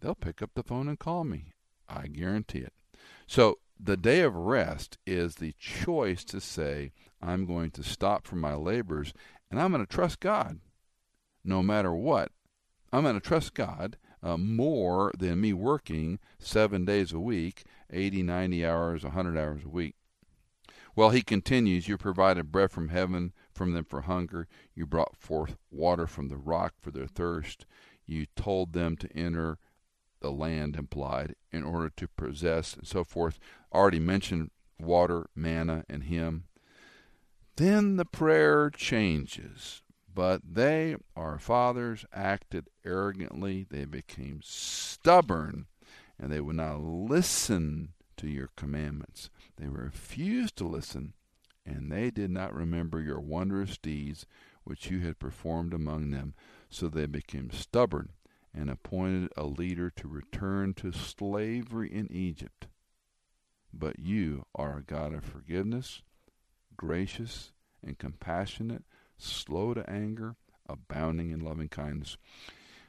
[0.00, 1.46] They'll pick up the phone and call me.
[1.88, 2.74] I guarantee it.
[3.26, 8.40] So the day of rest is the choice to say, I'm going to stop from
[8.40, 9.12] my labors
[9.50, 10.60] and I'm going to trust God
[11.44, 12.32] no matter what.
[12.92, 18.22] I'm going to trust God uh, more than me working seven days a week, 80,
[18.22, 19.96] 90 hours, 100 hours a week.
[20.96, 24.46] Well, he continues, You provided bread from heaven from them for hunger.
[24.74, 27.66] You brought forth water from the rock for their thirst.
[28.06, 29.58] You told them to enter
[30.20, 33.38] the land implied in order to possess and so forth.
[33.72, 36.44] Already mentioned water, manna, and him.
[37.56, 39.82] Then the prayer changes.
[40.14, 43.66] But they, our fathers, acted arrogantly.
[43.68, 45.66] They became stubborn,
[46.18, 49.28] and they would not listen to your commandments.
[49.56, 51.14] They refused to listen
[51.66, 54.26] and they did not remember your wondrous deeds
[54.64, 56.34] which you had performed among them.
[56.70, 58.10] So they became stubborn
[58.52, 62.66] and appointed a leader to return to slavery in Egypt.
[63.72, 66.02] But you are a God of forgiveness,
[66.76, 67.52] gracious
[67.84, 68.84] and compassionate,
[69.26, 70.36] slow to anger,
[70.68, 72.16] abounding in loving kindness.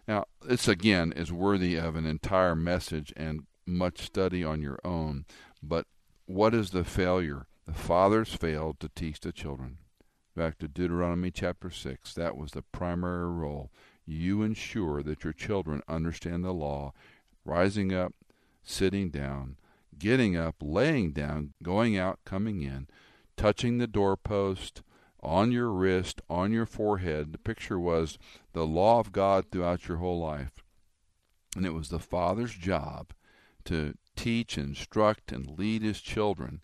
[0.07, 5.25] Now, this again is worthy of an entire message and much study on your own.
[5.63, 5.87] But
[6.25, 7.47] what is the failure?
[7.65, 9.77] The fathers failed to teach the children.
[10.35, 13.71] Back to Deuteronomy chapter 6, that was the primary role.
[14.05, 16.93] You ensure that your children understand the law,
[17.43, 18.13] rising up,
[18.61, 19.55] sitting down,
[19.97, 22.87] getting up, laying down, going out, coming in,
[23.37, 24.81] touching the doorpost,
[25.25, 27.33] on your wrist, on your forehead.
[27.33, 28.17] The picture was
[28.53, 30.63] the law of God throughout your whole life.
[31.55, 33.11] And it was the father's job
[33.65, 36.61] to teach, instruct, and lead his children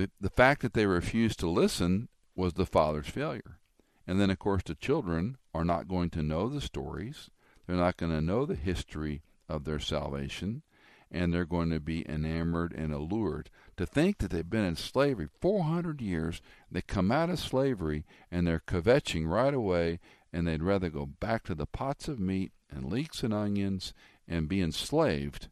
[0.00, 3.58] the, the fact that they refused to listen was the father's failure.
[4.06, 7.30] And then, of course, the children are not going to know the stories.
[7.66, 10.62] They're not going to know the history of their salvation.
[11.10, 13.50] And they're going to be enamored and allured.
[13.80, 18.46] To think that they've been in slavery 400 years, they come out of slavery and
[18.46, 22.92] they're kvetching right away, and they'd rather go back to the pots of meat and
[22.92, 23.94] leeks and onions
[24.28, 25.48] and be enslaved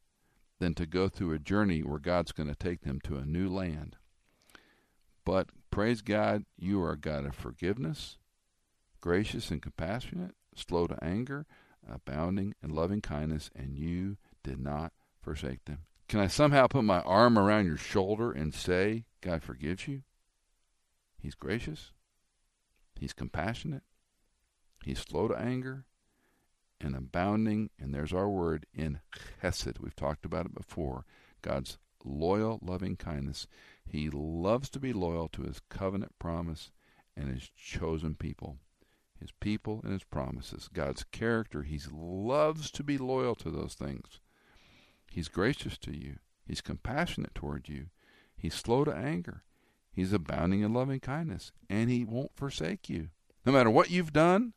[0.59, 3.49] than to go through a journey where God's going to take them to a new
[3.49, 3.97] land.
[5.25, 8.19] But praise God, you are a God of forgiveness,
[9.01, 11.47] gracious and compassionate, slow to anger,
[11.91, 15.87] abounding in loving kindness, and you did not forsake them.
[16.09, 20.03] Can I somehow put my arm around your shoulder and say, God forgives you?
[21.19, 21.93] He's gracious.
[22.99, 23.83] He's compassionate.
[24.83, 25.85] He's slow to anger
[26.81, 29.01] and abounding, and there's our word, in
[29.43, 29.81] chesed.
[29.81, 31.05] We've talked about it before.
[31.43, 33.47] God's loyal, loving kindness.
[33.85, 36.71] He loves to be loyal to his covenant promise
[37.17, 38.57] and his chosen people.
[39.21, 40.71] His people and his promises.
[40.73, 41.65] God's character.
[41.65, 44.21] He loves to be loyal to those things.
[45.11, 46.17] He's gracious to you.
[46.47, 47.87] He's compassionate toward you.
[48.37, 49.43] He's slow to anger.
[49.93, 51.53] He's abounding in loving kindness.
[51.69, 53.09] And he won't forsake you.
[53.45, 54.53] No matter what you've done,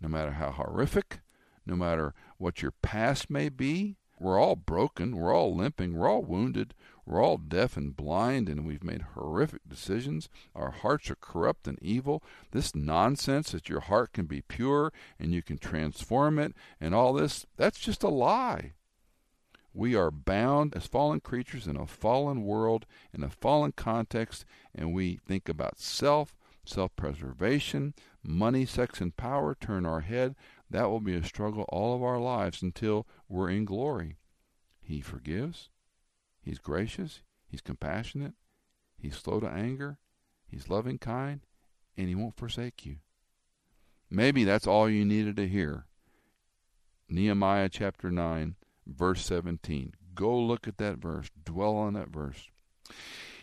[0.00, 1.20] no matter how horrific,
[1.66, 6.22] no matter what your past may be, we're all broken, we're all limping, we're all
[6.22, 6.74] wounded,
[7.06, 10.28] we're all deaf and blind, and we've made horrific decisions.
[10.54, 12.22] Our hearts are corrupt and evil.
[12.50, 17.14] This nonsense that your heart can be pure and you can transform it and all
[17.14, 18.74] this, that's just a lie.
[19.72, 24.92] We are bound as fallen creatures in a fallen world, in a fallen context, and
[24.92, 30.34] we think about self, self preservation, money, sex, and power turn our head.
[30.68, 34.16] That will be a struggle all of our lives until we're in glory.
[34.80, 35.68] He forgives.
[36.42, 37.22] He's gracious.
[37.46, 38.34] He's compassionate.
[38.96, 39.98] He's slow to anger.
[40.46, 41.40] He's loving kind.
[41.96, 42.96] And he won't forsake you.
[44.10, 45.86] Maybe that's all you needed to hear.
[47.08, 48.56] Nehemiah chapter 9,
[48.90, 49.94] verse 17.
[50.14, 51.30] Go look at that verse.
[51.44, 52.48] Dwell on that verse.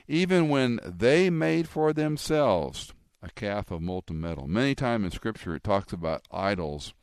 [0.07, 4.47] Even when they made for themselves a calf of molten metal.
[4.47, 6.93] Many times in Scripture it talks about idols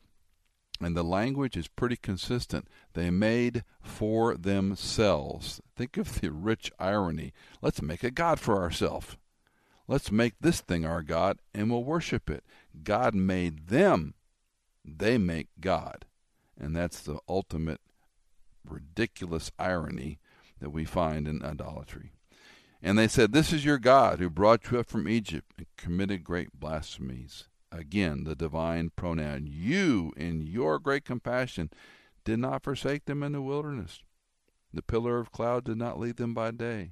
[0.81, 2.67] and the language is pretty consistent.
[2.93, 5.61] They made for themselves.
[5.75, 7.33] Think of the rich irony.
[7.61, 9.17] Let's make a God for ourselves.
[9.87, 12.43] Let's make this thing our God and we'll worship it.
[12.83, 14.15] God made them,
[14.83, 16.05] they make God.
[16.59, 17.81] And that's the ultimate
[18.69, 20.19] ridiculous irony
[20.59, 22.13] that we find in idolatry.
[22.81, 26.23] And they said, This is your God who brought you up from Egypt and committed
[26.23, 27.47] great blasphemies.
[27.71, 29.47] Again, the divine pronoun.
[29.47, 31.71] You, in your great compassion,
[32.23, 34.03] did not forsake them in the wilderness.
[34.73, 36.91] The pillar of cloud did not lead them by day,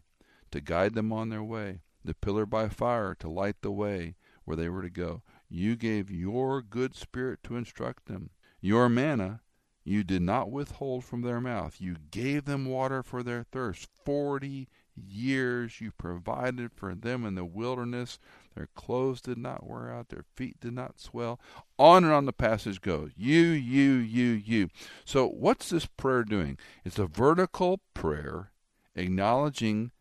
[0.52, 4.58] to guide them on their way, the pillar by fire to light the way where
[4.58, 5.22] they were to go.
[5.48, 8.32] You gave your good spirit to instruct them.
[8.62, 9.42] Your manna
[9.84, 11.80] you did not withhold from their mouth.
[11.80, 13.88] You gave them water for their thirst.
[14.06, 18.19] Forty years you provided for them in the wilderness.
[18.56, 21.39] Their clothes did not wear out, their feet did not swell.
[21.80, 23.12] On and on the passage goes.
[23.17, 24.69] You, you, you, you.
[25.06, 26.58] So, what's this prayer doing?
[26.86, 28.52] It's a vertical prayer
[28.96, 29.91] acknowledging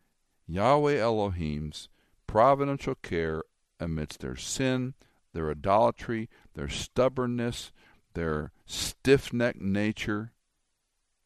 [0.47, 1.89] Yahweh Elohim's
[2.27, 3.43] providential care
[3.79, 4.93] amidst their sin,
[5.33, 7.71] their idolatry, their stubbornness,
[8.13, 10.31] their stiff necked nature.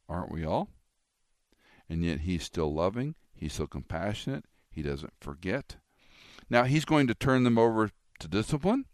[0.09, 0.69] Aren't we all?
[1.89, 4.45] And yet He's still loving, He's so compassionate.
[4.69, 5.77] He doesn't forget.
[6.49, 8.85] Now, he's going to turn them over to discipline.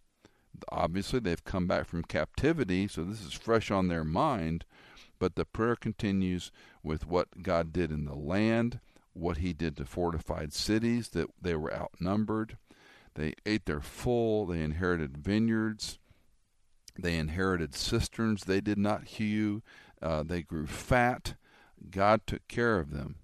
[0.71, 4.65] Obviously, they've come back from captivity, so this is fresh on their mind.
[5.19, 6.51] But the prayer continues
[6.81, 8.79] with what God did in the land,
[9.13, 12.57] what he did to fortified cities, that they were outnumbered.
[13.15, 15.99] They ate their full, they inherited vineyards,
[16.97, 19.61] they inherited cisterns they did not hew,
[20.01, 21.35] uh, they grew fat.
[21.89, 23.15] God took care of them.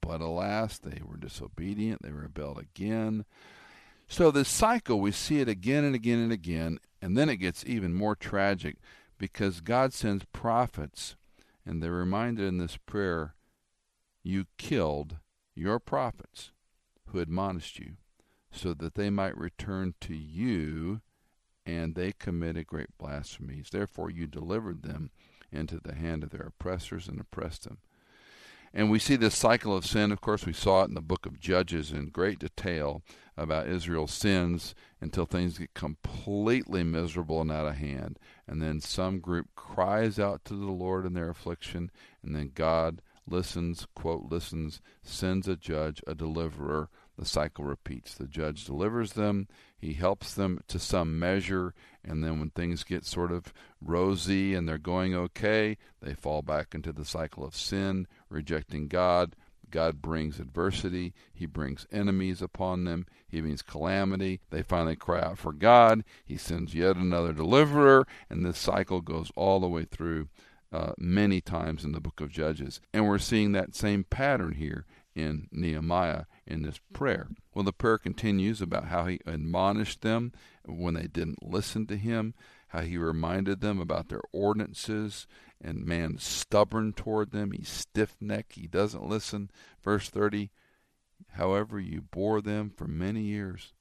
[0.00, 3.24] But alas, they were disobedient, they rebelled again.
[4.08, 7.64] So this cycle, we see it again and again and again, and then it gets
[7.64, 8.76] even more tragic
[9.16, 11.16] because God sends prophets,
[11.64, 13.34] and they're reminded in this prayer,
[14.22, 15.18] You killed
[15.54, 16.50] your prophets
[17.06, 17.92] who admonished you,
[18.50, 21.00] so that they might return to you,
[21.64, 23.68] and they committed great blasphemies.
[23.70, 25.10] Therefore, you delivered them
[25.50, 27.78] into the hand of their oppressors and oppressed them.
[28.74, 30.12] And we see this cycle of sin.
[30.12, 33.02] Of course, we saw it in the book of Judges in great detail
[33.36, 38.18] about Israel's sins until things get completely miserable and out of hand.
[38.46, 41.90] And then some group cries out to the Lord in their affliction,
[42.22, 46.88] and then God listens, quote, listens, sends a judge, a deliverer.
[47.22, 48.14] The cycle repeats.
[48.14, 49.46] The judge delivers them,
[49.78, 54.68] he helps them to some measure, and then when things get sort of rosy and
[54.68, 59.36] they're going okay, they fall back into the cycle of sin, rejecting God.
[59.70, 61.14] God brings adversity.
[61.32, 63.06] He brings enemies upon them.
[63.28, 64.40] He brings calamity.
[64.50, 66.02] They finally cry out for God.
[66.24, 70.26] He sends yet another deliverer, and this cycle goes all the way through
[70.72, 72.80] uh, many times in the book of Judges.
[72.92, 77.28] And we're seeing that same pattern here in Nehemiah in this prayer.
[77.54, 80.32] Well, the prayer continues about how he admonished them
[80.64, 82.34] when they didn't listen to him,
[82.68, 85.26] how he reminded them about their ordinances,
[85.60, 87.52] and man's stubborn toward them.
[87.52, 88.54] He's stiff necked.
[88.54, 89.50] He doesn't listen.
[89.82, 90.50] Verse 30
[91.32, 93.72] However, you bore them for many years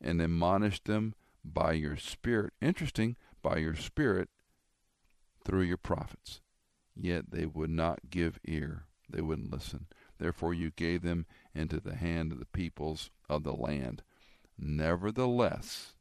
[0.00, 2.52] and admonished them by your Spirit.
[2.60, 4.28] Interesting, by your Spirit
[5.44, 6.40] through your prophets.
[6.96, 9.86] Yet they would not give ear, they wouldn't listen.
[10.22, 14.04] Therefore, you gave them into the hand of the peoples of the land.
[14.56, 15.94] Nevertheless,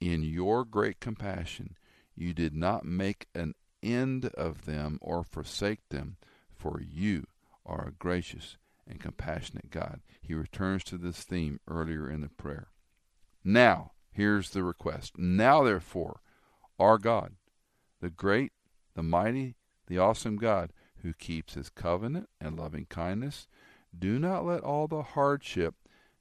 [0.00, 1.76] in your great compassion,
[2.16, 6.16] you did not make an end of them or forsake them,
[6.50, 7.28] for you
[7.64, 10.00] are a gracious and compassionate God.
[10.20, 12.70] He returns to this theme earlier in the prayer.
[13.44, 15.16] Now, here's the request.
[15.16, 16.18] Now, therefore,
[16.80, 17.36] our God,
[18.00, 18.50] the great,
[18.96, 19.54] the mighty,
[19.86, 20.72] the awesome God,
[21.02, 23.46] who keeps his covenant and loving kindness,
[23.96, 25.74] do not let all the hardship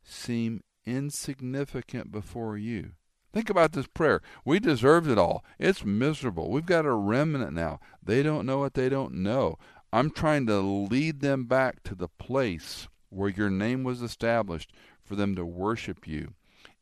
[0.04, 2.92] seem insignificant before you.
[3.34, 4.22] Think about this prayer.
[4.46, 5.44] We deserved it all.
[5.60, 6.50] It's miserable.
[6.50, 7.80] We've got a remnant now.
[8.02, 9.58] They don't know what they don't know.
[9.92, 14.72] I'm trying to lead them back to the place where your name was established
[15.04, 16.34] for them to worship you.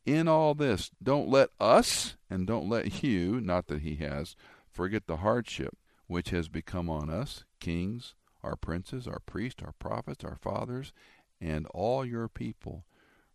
[0.06, 4.36] In all this, don't let us and don't let you, not that he has,
[4.72, 5.78] forget the hardship
[6.08, 8.14] which has become on us, kings,
[8.46, 10.94] our princes, our priests, our prophets, our fathers,
[11.42, 12.86] and all your people,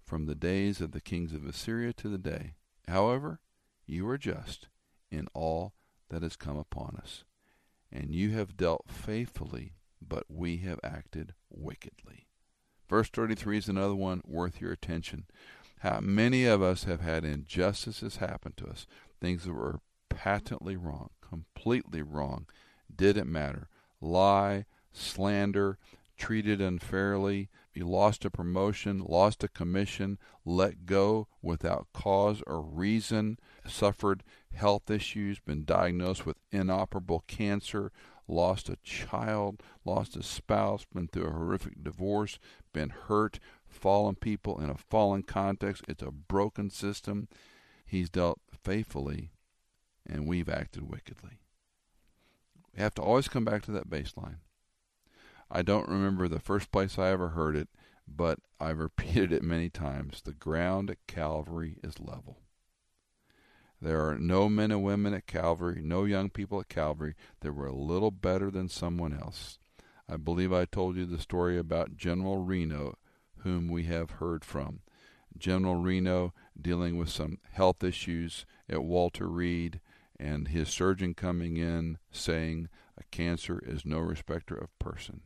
[0.04, 2.54] from the days of the kings of Assyria to the day.
[2.88, 3.40] However,
[3.86, 4.68] you are just
[5.11, 5.74] in all
[6.08, 7.24] that has come upon us,
[7.92, 12.26] and you have dealt faithfully, but we have acted wickedly.
[12.88, 15.26] Verse 33 is another one worth your attention.
[15.80, 18.86] How many of us have had injustices happen to us,
[19.20, 22.46] things that were patently wrong, completely wrong,
[22.94, 23.68] didn't matter.
[24.00, 25.78] Lie, slander,
[26.16, 33.38] treated unfairly, you lost a promotion, lost a commission, let go without cause or reason,
[33.66, 34.22] suffered
[34.53, 37.93] health issues, been diagnosed with inoperable cancer,
[38.26, 42.38] lost a child, lost a spouse, been through a horrific divorce,
[42.72, 45.84] been hurt, fallen people in a fallen context.
[45.88, 47.28] It's a broken system.
[47.84, 49.30] He's dealt faithfully,
[50.07, 51.41] and we've acted wickedly.
[52.74, 54.36] We have to always come back to that baseline.
[55.53, 57.68] I don't remember the first place I ever heard it,
[58.07, 60.22] but I've repeated it many times.
[60.22, 62.38] The ground at Calvary is level.
[63.82, 67.66] There are no men and women at Calvary, no young people at Calvary that were
[67.66, 69.59] a little better than someone else.
[70.09, 72.98] I believe I told you the story about General Reno,
[73.38, 74.80] whom we have heard from.
[75.38, 79.80] General Reno dealing with some health issues at Walter Reed,
[80.18, 85.22] and his surgeon coming in saying a cancer is no respecter of person.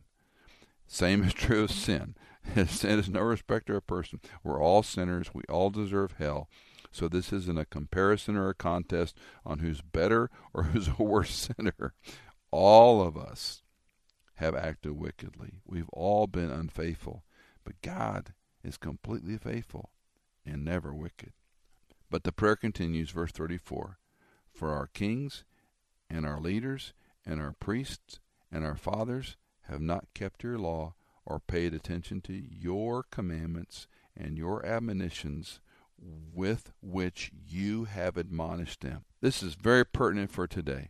[0.87, 2.15] Same is true of sin.
[2.67, 4.19] sin is no respecter of person.
[4.43, 5.33] We're all sinners.
[5.33, 6.49] We all deserve hell.
[6.91, 11.51] So this isn't a comparison or a contest on who's better or who's a worse
[11.57, 11.93] sinner.
[12.51, 13.63] All of us
[14.35, 15.61] have acted wickedly.
[15.65, 17.23] We've all been unfaithful.
[17.63, 18.33] But God
[18.63, 19.89] is completely faithful
[20.45, 21.33] and never wicked.
[22.09, 23.97] But the prayer continues, verse 34
[24.53, 25.43] For our kings
[26.09, 26.93] and our leaders
[27.25, 28.19] and our priests
[28.51, 29.35] and our fathers
[29.67, 30.93] have not kept your law
[31.25, 35.59] or paid attention to your commandments and your admonitions
[36.33, 39.05] with which you have admonished them.
[39.21, 40.89] This is very pertinent for today.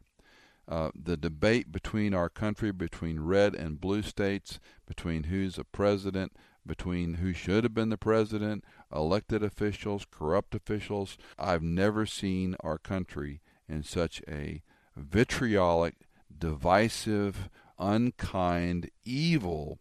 [0.68, 6.34] Uh, the debate between our country, between red and blue states, between who's a president,
[6.66, 8.64] between who should have been the president,
[8.94, 11.18] elected officials, corrupt officials.
[11.38, 14.64] I've never seen our country in such a
[14.96, 15.96] vitriolic,
[16.36, 17.50] divisive,
[17.80, 19.80] unkind, evil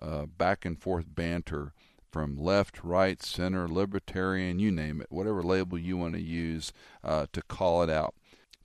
[0.00, 1.72] uh, back and forth banter
[2.10, 6.72] from left, right, center, libertarian, you name it, whatever label you want to use
[7.02, 8.14] uh, to call it out.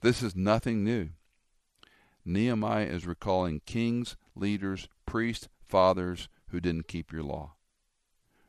[0.02, 1.10] This is nothing new.
[2.24, 7.54] Nehemiah is recalling kings, leaders, priests, fathers who didn't keep your law.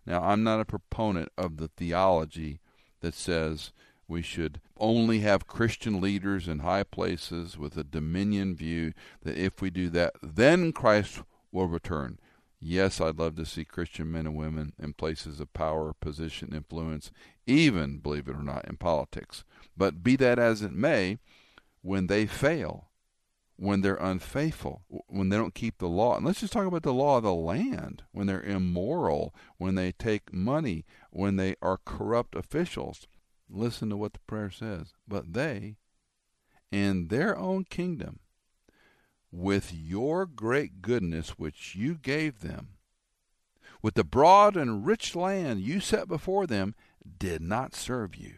[0.06, 2.60] Now, I'm not a proponent of the theology
[3.02, 3.72] that says
[4.12, 8.94] we should only have Christian leaders in high places with a dominion view,
[9.24, 12.20] that if we do that, then Christ will return.
[12.60, 17.10] Yes, I'd love to see Christian men and women in places of power, position, influence,
[17.48, 19.46] even, believe it or not, in politics.
[19.78, 21.18] But be that as it may,
[21.82, 22.90] when they fail,
[23.56, 26.94] when they're unfaithful, when they don't keep the law, and let's just talk about the
[26.94, 32.36] law of the land, when they're immoral, when they take money, when they are corrupt
[32.36, 33.08] officials,
[33.52, 34.94] Listen to what the prayer says.
[35.08, 35.76] But they,
[36.72, 38.20] in their own kingdom,
[39.32, 42.70] with your great goodness which you gave them,
[43.82, 46.76] with the broad and rich land you set before them,
[47.18, 48.36] did not serve you,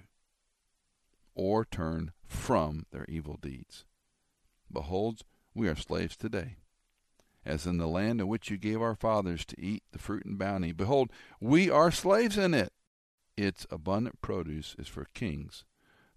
[1.36, 3.86] or turn from their evil deeds.
[4.72, 5.22] Behold,
[5.55, 6.55] We are slaves today.
[7.45, 10.39] As in the land in which you gave our fathers to eat the fruit and
[10.39, 12.72] bounty, behold, we are slaves in it.
[13.36, 15.66] Its abundant produce is for kings,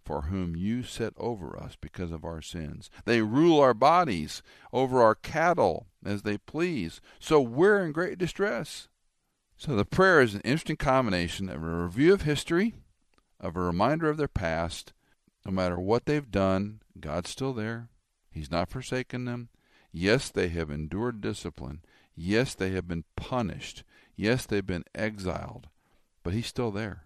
[0.04, 2.90] for whom you set over us because of our sins.
[3.04, 4.42] They rule our bodies
[4.72, 7.00] over our cattle as they please.
[7.18, 8.88] So we're in great distress.
[9.56, 12.74] So the prayer is an interesting combination of a review of history,
[13.40, 14.92] of a reminder of their past.
[15.46, 17.88] No matter what they've done, God's still there.
[18.30, 19.48] He's not forsaken them.
[19.92, 21.80] Yes, they have endured discipline.
[22.14, 23.82] Yes, they have been punished.
[24.14, 25.68] Yes, they've been exiled.
[26.22, 27.05] But He's still there.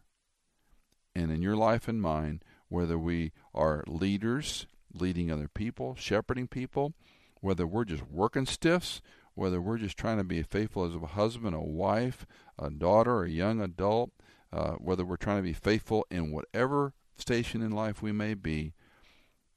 [1.15, 6.95] And in your life and mine, whether we are leaders, leading other people, shepherding people,
[7.41, 9.01] whether we're just working stiffs,
[9.35, 12.27] whether we're just trying to be faithful as a husband, a wife,
[12.59, 14.11] a daughter, a young adult,
[14.53, 18.73] uh, whether we're trying to be faithful in whatever station in life we may be,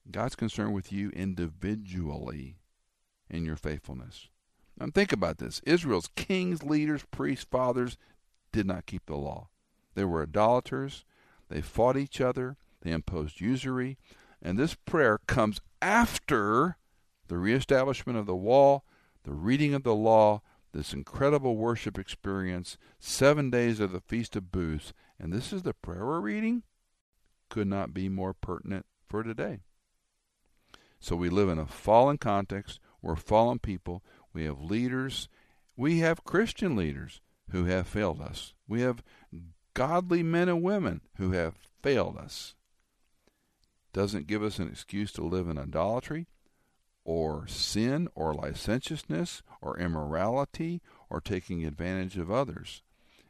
[0.09, 2.57] God's concerned with you individually
[3.29, 4.29] in your faithfulness.
[4.79, 7.97] And think about this Israel's kings, leaders, priests, fathers
[8.51, 9.49] did not keep the law.
[9.95, 11.05] They were idolaters.
[11.53, 12.57] They fought each other.
[12.81, 13.99] They imposed usury.
[14.41, 16.77] And this prayer comes after
[17.27, 18.85] the reestablishment of the wall,
[19.23, 20.41] the reading of the law,
[20.73, 24.93] this incredible worship experience, seven days of the Feast of Booths.
[25.19, 26.63] And this is the prayer we're reading?
[27.51, 29.59] Could not be more pertinent for today.
[30.99, 32.79] So we live in a fallen context.
[32.99, 34.03] We're fallen people.
[34.33, 35.29] We have leaders.
[35.77, 38.55] We have Christian leaders who have failed us.
[38.67, 39.03] We have
[39.73, 42.55] godly men and women who have failed us.
[43.93, 46.27] Doesn't give us an excuse to live in idolatry
[47.05, 52.81] or sin or licentiousness or immorality or taking advantage of others.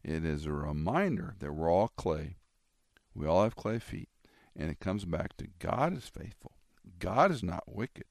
[0.03, 2.37] It is a reminder that we're all clay.
[3.15, 4.09] We all have clay feet.
[4.55, 6.53] And it comes back to God is faithful.
[6.99, 8.05] God is not wicked.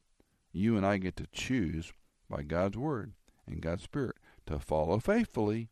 [0.53, 1.93] You and I get to choose
[2.29, 3.13] by God's Word
[3.47, 4.17] and God's Spirit
[4.47, 5.71] to follow faithfully,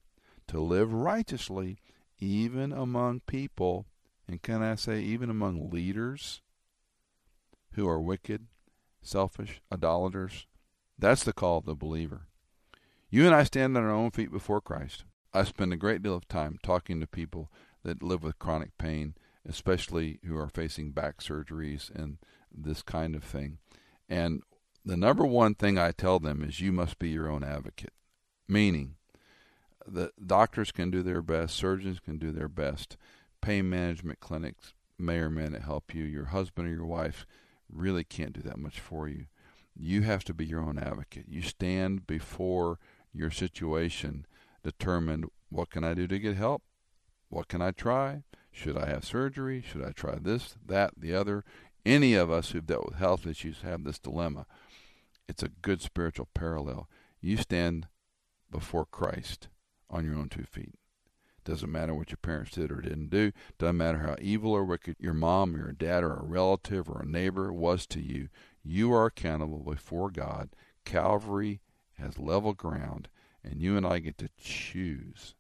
[0.48, 1.78] to live righteously,
[2.20, 3.86] even among people,
[4.28, 6.42] and can I say, even among leaders
[7.72, 8.46] who are wicked,
[9.02, 10.46] selfish, idolaters.
[10.98, 12.26] That's the call of the believer.
[13.08, 15.04] You and I stand on our own feet before Christ.
[15.32, 17.50] I spend a great deal of time talking to people
[17.82, 19.14] that live with chronic pain,
[19.48, 22.18] especially who are facing back surgeries and
[22.52, 23.58] this kind of thing.
[24.08, 24.42] And
[24.84, 27.92] the number one thing I tell them is you must be your own advocate,
[28.48, 28.96] meaning
[29.92, 32.96] the doctors can do their best, surgeons can do their best,
[33.40, 36.04] pain management clinics may or may not help you.
[36.04, 37.26] Your husband or your wife
[37.68, 39.26] really can't do that much for you.
[39.74, 41.26] You have to be your own advocate.
[41.28, 42.78] You stand before
[43.12, 44.26] your situation,
[44.62, 46.62] determined what can I do to get help?
[47.28, 48.24] What can I try?
[48.52, 49.62] Should I have surgery?
[49.62, 51.44] Should I try this, that, the other?
[51.86, 54.46] Any of us who've dealt with health issues have this dilemma.
[55.28, 56.88] It's a good spiritual parallel.
[57.20, 57.86] You stand
[58.50, 59.48] before Christ
[59.90, 60.74] on your own two feet.
[61.44, 63.32] Doesn't matter what your parents did or didn't do.
[63.58, 67.00] Doesn't matter how evil or wicked your mom or your dad or a relative or
[67.00, 68.28] a neighbor was to you.
[68.62, 70.50] You are accountable before God.
[70.84, 71.60] Calvary
[71.94, 73.08] has level ground,
[73.42, 75.34] and you and I get to choose.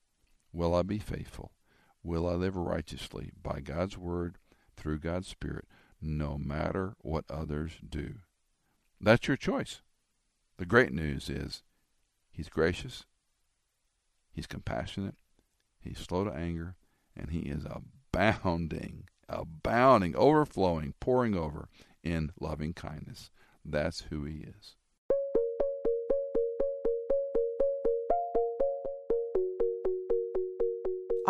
[0.52, 1.52] Will I be faithful?
[2.02, 4.38] Will I live righteously by God's word
[4.76, 5.66] through God's Spirit,
[6.00, 8.16] no matter what others do?
[9.00, 9.82] That's your choice.
[10.56, 11.62] The great news is
[12.30, 13.04] He's gracious,
[14.32, 15.16] He's compassionate,
[15.80, 16.76] He's slow to anger,
[17.16, 21.68] and he is abounding, abounding, overflowing, pouring over
[22.02, 23.30] in loving kindness.
[23.64, 24.76] That's who he is.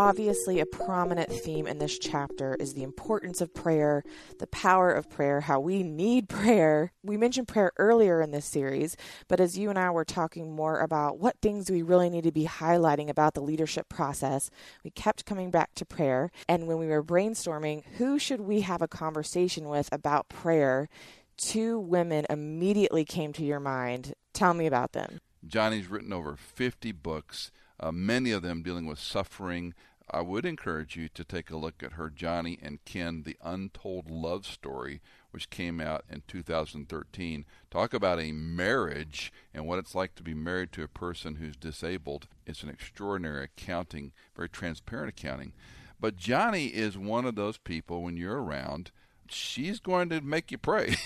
[0.00, 4.02] Obviously, a prominent theme in this chapter is the importance of prayer,
[4.38, 6.90] the power of prayer, how we need prayer.
[7.02, 8.96] We mentioned prayer earlier in this series,
[9.28, 12.32] but as you and I were talking more about what things we really need to
[12.32, 14.48] be highlighting about the leadership process,
[14.82, 16.30] we kept coming back to prayer.
[16.48, 20.88] And when we were brainstorming, who should we have a conversation with about prayer?
[21.36, 24.14] Two women immediately came to your mind.
[24.32, 25.20] Tell me about them.
[25.46, 27.50] Joni's written over 50 books.
[27.78, 29.74] Uh, many of them dealing with suffering,
[30.12, 34.10] I would encourage you to take a look at her Joni and Ken, The Untold
[34.10, 35.00] Love Story,
[35.30, 37.44] which came out in 2013.
[37.70, 41.56] Talk about a marriage and what it's like to be married to a person who's
[41.56, 42.26] disabled.
[42.46, 45.52] It's an extraordinary accounting, very transparent accounting.
[46.00, 48.90] But Joni is one of those people when you're around
[49.32, 50.96] she's going to make you pray.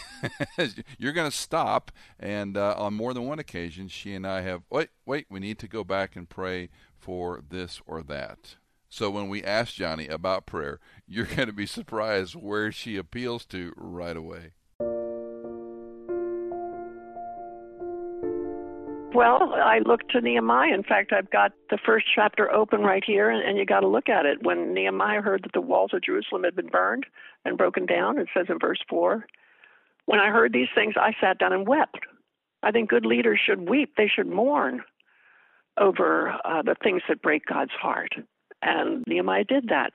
[0.98, 4.62] You're going to stop, and uh, on more than one occasion, she and I have
[4.70, 5.26] wait, wait.
[5.28, 8.57] We need to go back and pray for this or that.
[8.95, 13.45] So when we ask Joni about prayer, you're going to be surprised where she appeals
[13.47, 14.53] to right away.
[19.12, 20.72] Well, I look to Nehemiah.
[20.72, 23.88] In fact, I've got the first chapter open right here, and, and you got to
[23.88, 24.45] look at it.
[24.45, 27.05] When Nehemiah heard that the walls of Jerusalem had been burned
[27.45, 29.26] and broken down, it says in verse 4
[30.05, 31.99] When I heard these things, I sat down and wept.
[32.62, 34.84] I think good leaders should weep, they should mourn
[35.80, 38.14] over uh, the things that break God's heart.
[38.65, 39.91] And Nehemiah did that.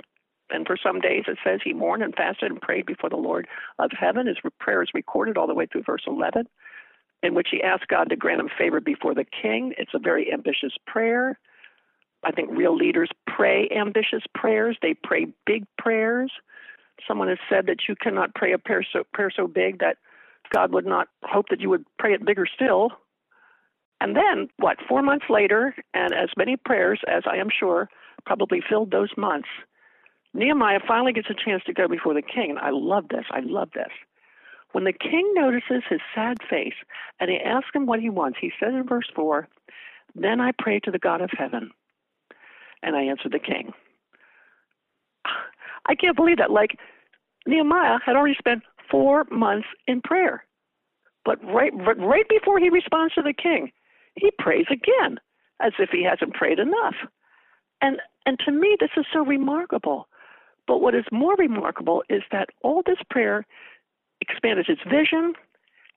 [0.52, 3.48] And for some days, it says he mourned and fasted and prayed before the Lord
[3.78, 4.28] of heaven.
[4.28, 6.48] His prayer is recorded all the way through verse 11
[7.22, 9.74] in which he asked God to grant him favor before the king.
[9.78, 11.38] It's a very ambitious prayer.
[12.24, 16.32] I think real leaders pray ambitious prayers, they pray big prayers.
[17.08, 19.98] Someone has said that you cannot pray a prayer so, prayer so big that
[20.54, 22.92] God would not hope that you would pray it bigger still.
[24.02, 27.90] And then, what, four months later, and as many prayers as I am sure
[28.30, 29.48] probably filled those months,
[30.36, 32.52] Nehemiah finally gets a chance to go before the king.
[32.52, 33.26] And I love this.
[33.32, 33.90] I love this.
[34.72, 36.76] When the king notices his sad face
[37.20, 39.48] and he asks him what he wants, he says in verse 4
[40.14, 41.72] Then I pray to the God of heaven,
[42.84, 43.74] and I answer the king.
[45.88, 46.52] I can't believe that.
[46.52, 46.78] Like,
[47.48, 48.62] Nehemiah had already spent
[48.92, 50.46] four months in prayer.
[51.26, 53.72] But right, right before he responds to the king,
[54.14, 55.18] he prays again,
[55.60, 56.94] as if he hasn't prayed enough.
[57.82, 60.08] And, and to me, this is so remarkable.
[60.68, 63.46] But what is more remarkable is that all this prayer
[64.22, 65.34] expanded his vision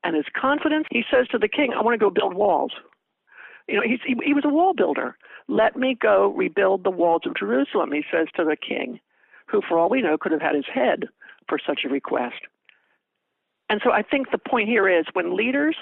[0.04, 0.86] and his confidence.
[0.90, 2.72] He says to the king, I want to go build walls.
[3.68, 5.16] You know, he's, he, he was a wall builder.
[5.48, 9.00] Let me go rebuild the walls of Jerusalem, he says to the king,
[9.46, 11.08] who, for all we know, could have had his head
[11.48, 12.40] for such a request.
[13.68, 15.76] And so I think the point here is when leaders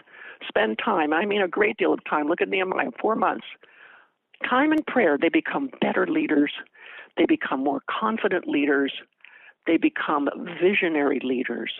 [0.47, 3.47] spend time, I mean a great deal of time, look at Nehemiah, four months,
[4.49, 6.53] time in prayer, they become better leaders.
[7.17, 8.93] They become more confident leaders.
[9.67, 10.29] They become
[10.61, 11.73] visionary leaders.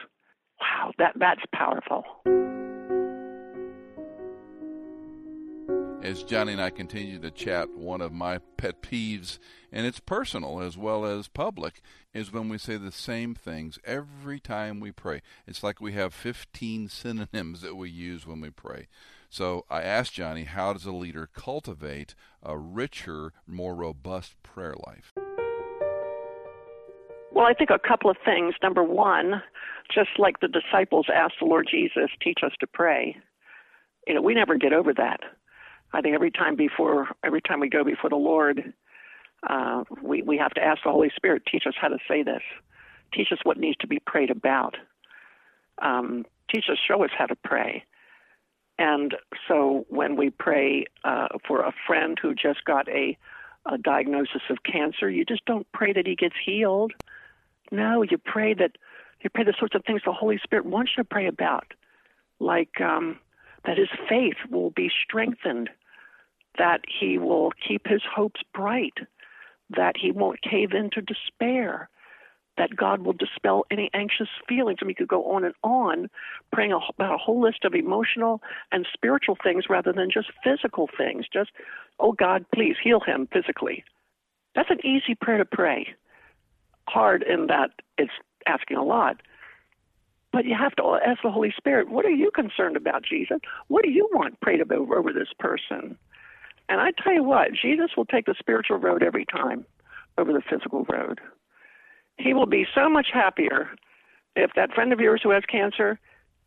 [0.61, 2.05] Wow, that, that's powerful.
[6.03, 9.39] As Joni and I continue to chat, one of my pet peeves,
[9.71, 11.83] and it's personal as well as public,
[12.15, 15.21] is when we say the same things every time we pray.
[15.47, 18.89] It's like we have 15 synonyms that we use when we pray.
[19.31, 25.13] So I asked Joni, how does a leader cultivate a richer, more robust prayer life?
[27.33, 28.55] Well, I think a couple of things.
[28.61, 29.41] Number one,
[29.95, 33.17] just like the disciples asked the Lord Jesus, teach us to pray.
[34.09, 35.21] You know, we never get over that.
[35.93, 38.73] I think every time before, every time we go before the Lord,
[39.49, 42.43] uh, we we have to ask the Holy Spirit, teach us how to say this,
[43.15, 44.77] teach us what needs to be prayed about,
[45.81, 47.85] um, teach us, show us how to pray.
[48.81, 49.15] And
[49.47, 53.17] so when we pray uh, for a friend who just got a,
[53.71, 56.93] a diagnosis of cancer, you just don't pray that he gets healed.
[57.71, 58.73] No, you pray that
[59.21, 61.75] you pray the sorts of things the Holy Spirit wants you to pray about,
[62.39, 63.19] like um,
[63.67, 65.69] that his faith will be strengthened,
[66.57, 68.95] that he will keep his hopes bright,
[69.77, 71.91] that he won't cave into despair,
[72.57, 74.79] that God will dispel any anxious feelings.
[74.83, 76.11] Mean, you could go on and on,
[76.53, 78.43] praying about a whole list of emotional
[78.73, 81.27] and spiritual things rather than just physical things.
[81.33, 81.51] Just,
[81.99, 83.85] oh God, please heal him physically.
[84.55, 85.95] That's an easy prayer to pray
[86.89, 88.11] hard in that it's
[88.47, 89.21] asking a lot.
[90.33, 93.39] But you have to ask the Holy Spirit, what are you concerned about, Jesus?
[93.69, 95.97] What do you want prayed over, over this person?
[96.69, 99.65] And I tell you what, Jesus will take the spiritual road every time
[100.19, 101.21] over the physical road.
[102.23, 103.71] He will be so much happier
[104.37, 105.99] if that friend of yours who has cancer,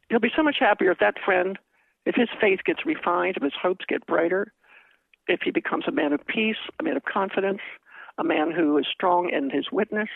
[0.10, 1.58] he'll be so much happier if that friend,
[2.06, 4.54] if his faith gets refined, if his hopes get brighter,
[5.28, 7.62] if he becomes a man of peace, a man of confidence,
[8.18, 10.10] a man who is strong in his witness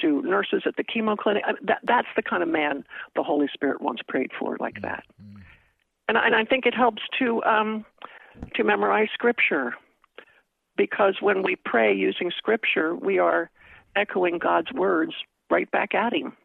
[0.00, 1.42] to nurses at the chemo clinic.
[1.46, 2.84] I mean, that, that's the kind of man
[3.14, 4.86] the Holy Spirit wants prayed for, like mm-hmm.
[4.86, 5.04] that.
[6.08, 7.84] And, and I think it helps to um,
[8.54, 9.74] to memorize Scripture,
[10.76, 13.50] because when we pray using Scripture, we are
[13.96, 15.12] echoing God's words
[15.50, 16.36] right back at Him.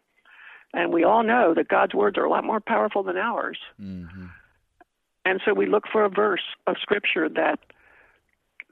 [0.73, 3.57] And we all know that God's words are a lot more powerful than ours.
[3.81, 4.25] Mm-hmm.
[5.23, 7.59] And so we look for a verse of Scripture that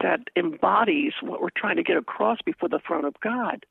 [0.01, 3.65] that embodies what we're trying to get across before the throne of God.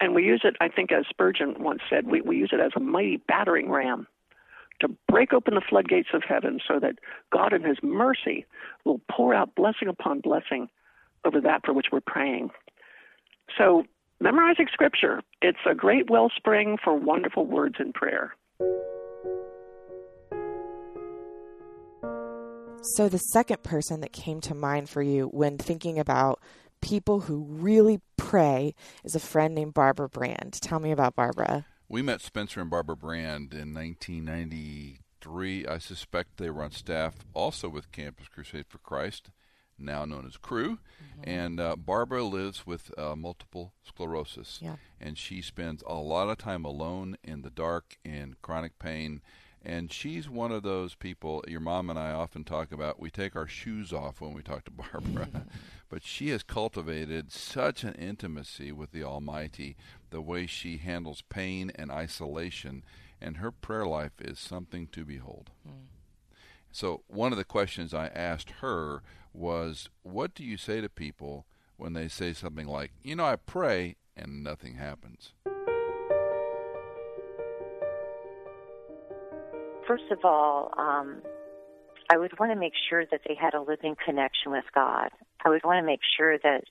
[0.00, 2.72] And we use it, I think, as Spurgeon once said, we, we use it as
[2.76, 4.06] a mighty battering ram
[4.80, 6.98] to break open the floodgates of heaven so that
[7.32, 8.46] God, in His mercy,
[8.84, 10.68] will pour out blessing upon blessing
[11.24, 12.50] over that for which we're praying.
[13.56, 13.84] So,
[14.20, 18.34] memorizing Scripture, it's a great wellspring for wonderful words in prayer.
[22.94, 26.40] So, the second person that came to mind for you when thinking about
[26.80, 30.58] people who really pray is a friend named Barbara Brand.
[30.62, 31.66] Tell me about Barbara.
[31.88, 35.66] We met Spencer and Barbara Brand in 1993.
[35.66, 39.30] I suspect they were on staff also with Campus Crusade for Christ,
[39.78, 40.78] now known as Cru,
[41.20, 41.30] Mm-hmm.
[41.30, 44.60] And uh, Barbara lives with uh, multiple sclerosis.
[44.62, 44.76] Yeah.
[45.00, 49.20] And she spends a lot of time alone in the dark in chronic pain.
[49.60, 53.00] And she's one of those people your mom and I often talk about.
[53.00, 55.28] We take our shoes off when we talk to Barbara.
[55.88, 59.76] but she has cultivated such an intimacy with the Almighty,
[60.10, 62.84] the way she handles pain and isolation
[63.20, 65.50] and her prayer life is something to behold.
[65.66, 65.86] Mm.
[66.70, 69.02] So, one of the questions I asked her
[69.38, 73.36] was, What do you say to people when they say something like, You know, I
[73.36, 75.32] pray and nothing happens?
[79.86, 81.22] First of all, um,
[82.10, 85.08] I would want to make sure that they had a living connection with God.
[85.44, 86.64] I would want to make sure that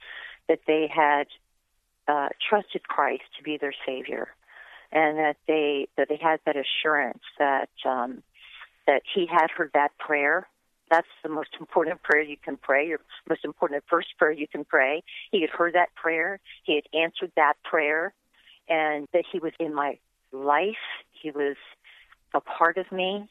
[0.47, 1.27] that they had
[2.07, 4.29] uh, trusted Christ to be their Savior
[4.91, 8.23] and that they that they had that assurance that um,
[8.85, 10.47] that he had heard that prayer.
[10.89, 12.87] That's the most important prayer you can pray.
[12.87, 15.03] Your most important first prayer you can pray.
[15.31, 16.39] He had heard that prayer.
[16.63, 18.13] He had answered that prayer,
[18.69, 19.97] and that he was in my
[20.31, 20.75] life.
[21.11, 21.57] He was
[22.33, 23.29] a part of me,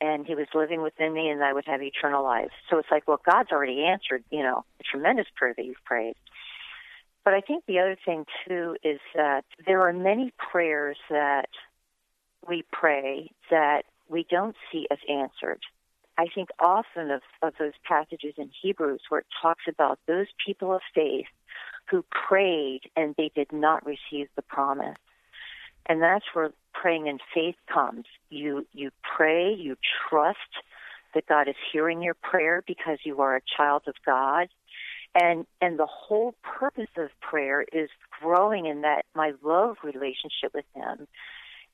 [0.00, 2.50] and he was living within me, and I would have eternal life.
[2.70, 4.24] So it's like, well, God's already answered.
[4.30, 6.14] You know, a tremendous prayer that you've prayed.
[7.24, 11.48] But I think the other thing too is that there are many prayers that
[12.46, 15.60] we pray that we don't see as answered.
[16.16, 20.72] I think often of, of those passages in Hebrews where it talks about those people
[20.72, 21.26] of faith
[21.90, 24.96] who prayed and they did not receive the promise.
[25.86, 28.04] And that's where praying in faith comes.
[28.30, 29.76] You you pray, you
[30.08, 30.38] trust
[31.14, 34.48] that God is hearing your prayer because you are a child of God
[35.14, 37.88] and and the whole purpose of prayer is
[38.20, 41.06] growing in that my love relationship with him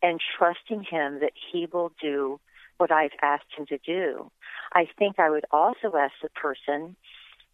[0.03, 2.39] and trusting him that he will do
[2.81, 4.31] what I've asked him to do.
[4.73, 6.97] I think I would also ask the person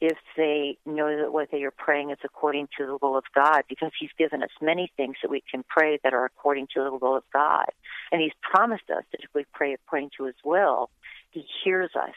[0.00, 3.62] if they know that what they are praying is according to the will of God,
[3.68, 6.92] because He's given us many things that we can pray that are according to the
[6.92, 7.66] will of God.
[8.12, 10.90] And He's promised us that if we pray according to His will,
[11.30, 12.14] He hears us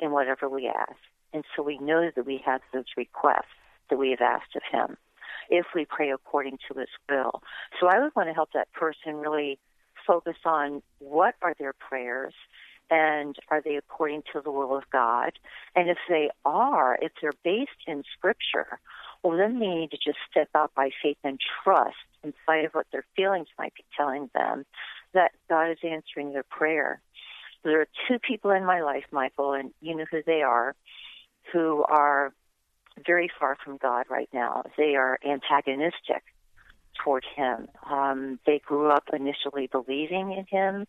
[0.00, 0.98] in whatever we ask.
[1.32, 3.54] And so we know that we have those requests
[3.88, 4.96] that we have asked of Him
[5.48, 7.40] if we pray according to His will.
[7.80, 9.60] So I would want to help that person really
[10.06, 12.34] focus on what are their prayers
[12.90, 15.32] and are they according to the will of God?
[15.74, 18.78] And if they are, if they're based in Scripture,
[19.22, 22.72] well, then they need to just step out by faith and trust, in spite of
[22.72, 24.66] what their feelings might be telling them,
[25.14, 27.00] that God is answering their prayer.
[27.64, 30.74] There are two people in my life, Michael, and you know who they are
[31.52, 32.32] who are
[33.04, 34.64] very far from God right now.
[34.76, 36.22] They are antagonistic
[37.02, 37.68] toward Him.
[37.88, 40.86] Um, they grew up initially believing in Him,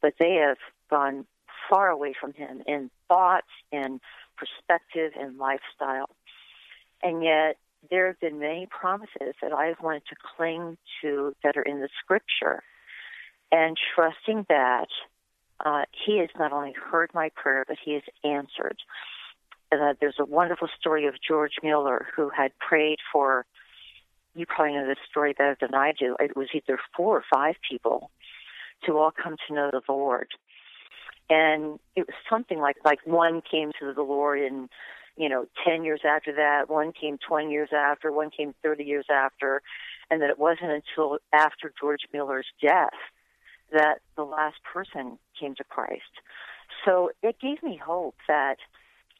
[0.00, 0.58] but they have
[0.90, 1.26] gone
[1.68, 4.00] far away from Him in thoughts and
[4.36, 6.10] perspective and lifestyle.
[7.02, 7.56] And yet,
[7.90, 11.88] there have been many promises that I've wanted to cling to that are in the
[12.02, 12.62] Scripture,
[13.52, 14.88] and trusting that
[15.64, 18.78] uh, He has not only heard my prayer, but He has answered
[19.72, 23.46] uh, there's a wonderful story of George Mueller who had prayed for.
[24.36, 26.16] You probably know this story better than I do.
[26.20, 28.10] It was either four or five people
[28.84, 30.28] to all come to know the Lord,
[31.30, 34.68] and it was something like like one came to the Lord in
[35.16, 39.06] you know 10 years after that one came 20 years after one came 30 years
[39.10, 39.62] after
[40.10, 42.92] and that it wasn't until after george mueller's death
[43.72, 46.02] that the last person came to christ
[46.84, 48.58] so it gave me hope that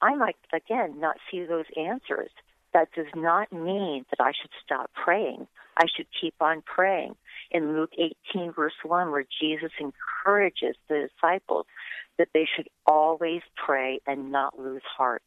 [0.03, 2.31] I might, again, not see those answers.
[2.77, 5.47] That does not mean that I should stop praying.
[5.79, 7.17] I should keep on praying.
[7.51, 7.93] In Luke
[8.35, 11.65] 18, verse 1, where Jesus encourages the disciples
[12.19, 15.23] that they should always pray and not lose heart.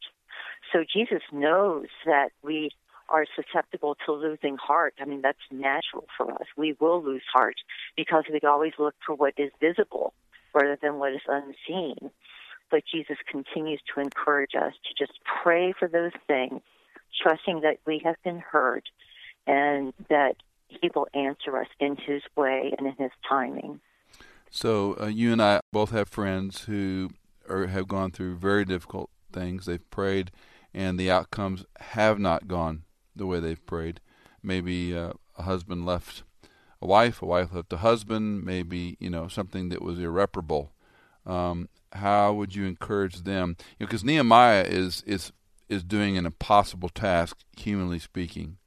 [0.71, 2.69] So Jesus knows that we
[3.09, 4.93] are susceptible to losing heart.
[5.01, 6.45] I mean, that's natural for us.
[6.55, 7.55] We will lose heart
[7.97, 10.13] because we always look for what is visible
[10.53, 12.11] rather than what is unseen.
[12.69, 16.61] But Jesus continues to encourage us to just pray for those things,
[17.21, 18.83] trusting that we have been heard
[19.47, 20.35] and that
[20.67, 23.79] He will answer us in His way and in His timing.
[24.51, 27.11] So, uh, you and I both have friends who
[27.47, 29.65] are, have gone through very difficult things.
[29.65, 30.31] They've prayed,
[30.73, 32.83] and the outcomes have not gone
[33.15, 33.99] the way they've prayed.
[34.41, 36.23] Maybe uh, a husband left
[36.81, 40.71] a wife, a wife left a husband, maybe you know something that was irreparable.
[41.25, 43.57] Um, how would you encourage them?
[43.77, 45.31] Because you know, Nehemiah is is
[45.69, 48.57] is doing an impossible task, humanly speaking.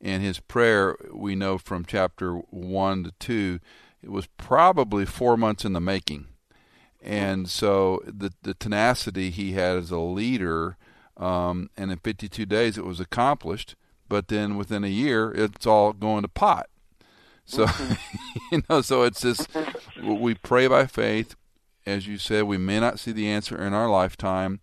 [0.00, 3.60] And his prayer, we know from chapter one to two,
[4.02, 6.26] it was probably four months in the making.
[7.00, 10.76] And so the the tenacity he had as a leader,
[11.16, 13.74] um, and in 52 days it was accomplished.
[14.08, 16.68] But then within a year, it's all going to pot.
[17.44, 17.66] So
[18.52, 19.48] you know, so it's just
[20.02, 21.34] we pray by faith.
[21.84, 24.60] As you said, we may not see the answer in our lifetime,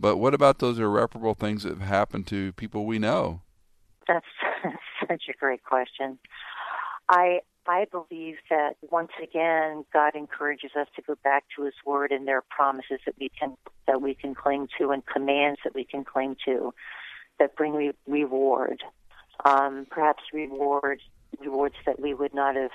[0.00, 3.42] but what about those irreparable things that have happened to people we know?
[4.08, 4.26] That's
[5.08, 6.18] such a great question.
[7.08, 12.12] I I believe that once again God encourages us to go back to His Word
[12.12, 15.74] and there are promises that we can that we can cling to and commands that
[15.74, 16.72] we can cling to
[17.38, 18.82] that bring re- reward,
[19.44, 21.00] um, perhaps reward
[21.40, 22.72] rewards that we would not have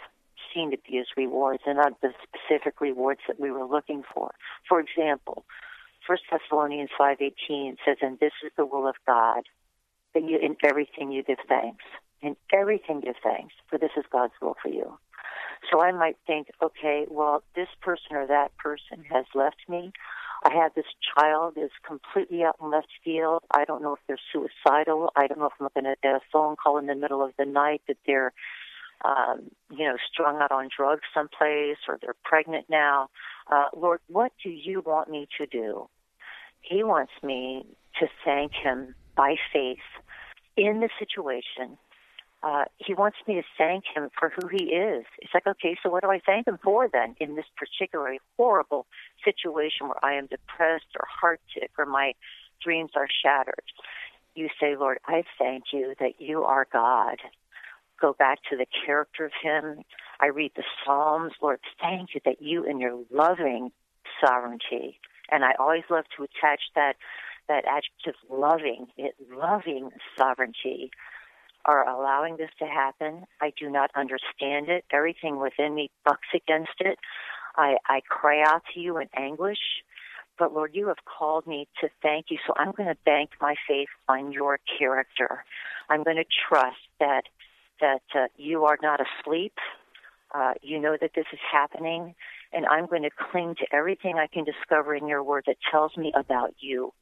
[0.53, 4.33] seen to be as rewards, and not the specific rewards that we were looking for.
[4.67, 5.45] For example,
[6.07, 9.43] First Thessalonians five eighteen says, "And this is the will of God."
[10.15, 11.83] that you in everything you give thanks.
[12.21, 14.97] In everything give thanks, for this is God's will for you.
[15.69, 19.91] So I might think, okay, well, this person or that person has left me.
[20.43, 20.85] I have this
[21.15, 23.43] child is completely out in left field.
[23.51, 25.11] I don't know if they're suicidal.
[25.15, 27.31] I don't know if I'm going to get a phone call in the middle of
[27.37, 28.31] the night that they're,
[29.03, 33.09] um, you know, strung out on drugs someplace or they're pregnant now.
[33.51, 35.89] Uh, Lord, what do you want me to do?
[36.67, 37.65] He wants me
[37.99, 39.77] to thank him by faith
[40.57, 41.77] in the situation.
[42.43, 45.05] Uh, he wants me to thank him for who he is.
[45.19, 48.85] It's like, okay, so what do I thank him for then in this particularly horrible
[49.23, 52.13] situation where I am depressed or heartsick or my
[52.63, 53.63] dreams are shattered?
[54.35, 57.17] You say, Lord, I thank you that you are God.
[57.99, 59.83] Go back to the character of him.
[60.19, 61.33] I read the Psalms.
[61.41, 63.71] Lord, thank you that you in your loving
[64.23, 64.99] sovereignty,
[65.31, 66.95] and I always love to attach that
[67.47, 70.91] that adjective loving, it loving sovereignty
[71.65, 73.25] are allowing this to happen.
[73.41, 74.85] I do not understand it.
[74.91, 76.99] Everything within me bucks against it.
[77.55, 79.59] I, I cry out to you in anguish.
[80.37, 82.37] But Lord, you have called me to thank you.
[82.45, 85.43] So I'm going to bank my faith on your character.
[85.89, 87.23] I'm going to trust that
[87.81, 89.53] that uh, you are not asleep.
[90.33, 92.15] Uh, you know that this is happening,
[92.55, 95.95] and I'm going to cling to everything I can discover in your word that tells
[95.97, 96.93] me about you.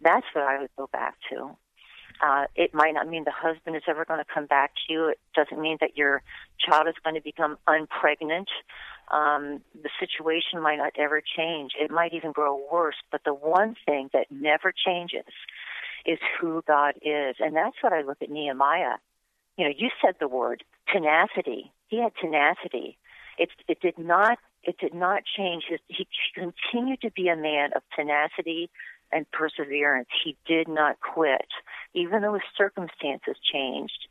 [0.00, 1.56] That's what I would go back to.
[2.24, 5.08] Uh, it might not mean the husband is ever going to come back to you.
[5.08, 6.22] It doesn't mean that your
[6.58, 8.46] child is going to become unpregnant.
[9.10, 11.72] Um, the situation might not ever change.
[11.78, 12.96] It might even grow worse.
[13.10, 15.32] But the one thing that never changes
[16.06, 17.36] is who God is.
[17.38, 18.96] And that's what I look at Nehemiah.
[19.58, 21.72] You know, you said the word tenacity.
[21.88, 22.98] He had tenacity.
[23.38, 25.64] It, it did not it did not change.
[25.68, 28.70] His, he continued to be a man of tenacity,
[29.12, 30.08] and perseverance.
[30.24, 31.46] He did not quit,
[31.94, 34.08] even though his circumstances changed.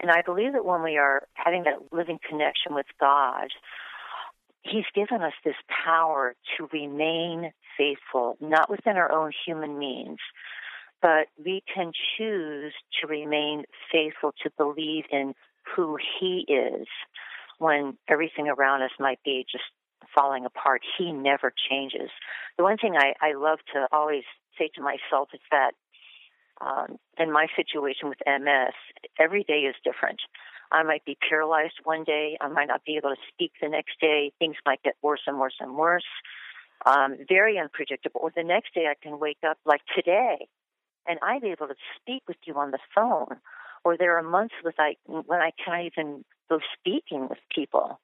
[0.00, 3.48] And I believe that when we are having that living connection with God,
[4.62, 10.18] He's given us this power to remain faithful, not within our own human means,
[11.00, 15.34] but we can choose to remain faithful to believe in
[15.74, 16.86] who He is
[17.58, 19.64] when everything around us might be just
[20.14, 20.82] falling apart.
[20.98, 22.10] He never changes.
[22.56, 24.24] The one thing I, I love to always
[24.58, 25.72] say to myself is that
[26.60, 28.74] um, in my situation with MS,
[29.18, 30.20] every day is different.
[30.72, 32.36] I might be paralyzed one day.
[32.40, 34.32] I might not be able to speak the next day.
[34.38, 36.04] Things might get worse and worse and worse.
[36.84, 38.20] Um, very unpredictable.
[38.22, 40.48] Or the next day I can wake up like today
[41.06, 43.38] and I'm able to speak with you on the phone.
[43.84, 47.98] Or there are months with I, when I can't even go speaking with people.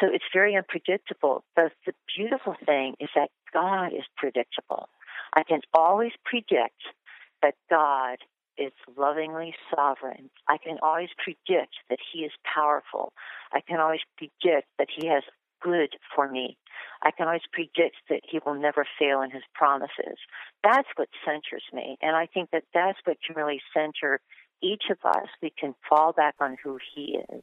[0.00, 1.44] So it's very unpredictable.
[1.54, 4.88] But the beautiful thing is that God is predictable.
[5.34, 6.82] I can always predict
[7.42, 8.18] that God
[8.56, 10.30] is lovingly sovereign.
[10.48, 13.12] I can always predict that He is powerful.
[13.52, 15.22] I can always predict that He has
[15.60, 16.56] good for me.
[17.02, 20.18] I can always predict that He will never fail in His promises.
[20.62, 21.96] That's what centers me.
[22.00, 24.20] And I think that that's what can really center
[24.62, 25.28] each of us.
[25.42, 27.42] We can fall back on who He is.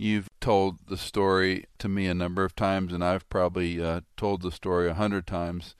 [0.00, 4.42] You've told the story to me a number of times, and I've probably uh, told
[4.42, 5.74] the story a hundred times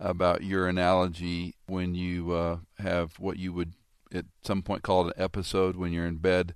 [0.00, 3.74] about your analogy when you uh, have what you would
[4.12, 6.52] at some point call an episode when you're in bed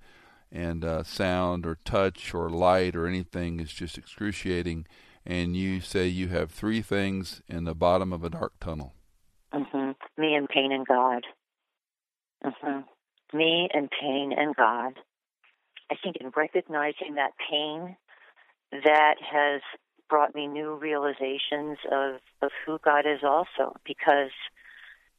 [0.51, 4.85] and uh, sound or touch or light or anything is just excruciating,
[5.25, 8.93] and you say you have three things in the bottom of a dark tunnel.
[9.53, 9.93] Mm-hmm.
[10.21, 11.23] Me and pain and God.
[12.45, 13.37] Mm-hmm.
[13.37, 14.95] Me and pain and God.
[15.95, 17.97] I think in recognizing that pain,
[18.73, 19.61] that has
[20.11, 24.31] brought me new realizations of, of who God is also because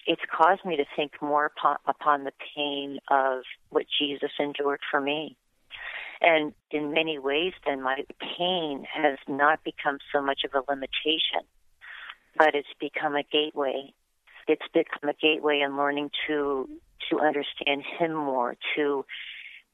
[0.06, 5.00] it's caused me to think more upon, upon the pain of what Jesus endured for
[5.00, 5.38] me.
[6.22, 11.48] And in many ways, then my pain has not become so much of a limitation,
[12.38, 13.94] but it's become a gateway.
[14.48, 16.70] It's become a gateway in learning to
[17.10, 19.06] to understand Him more, to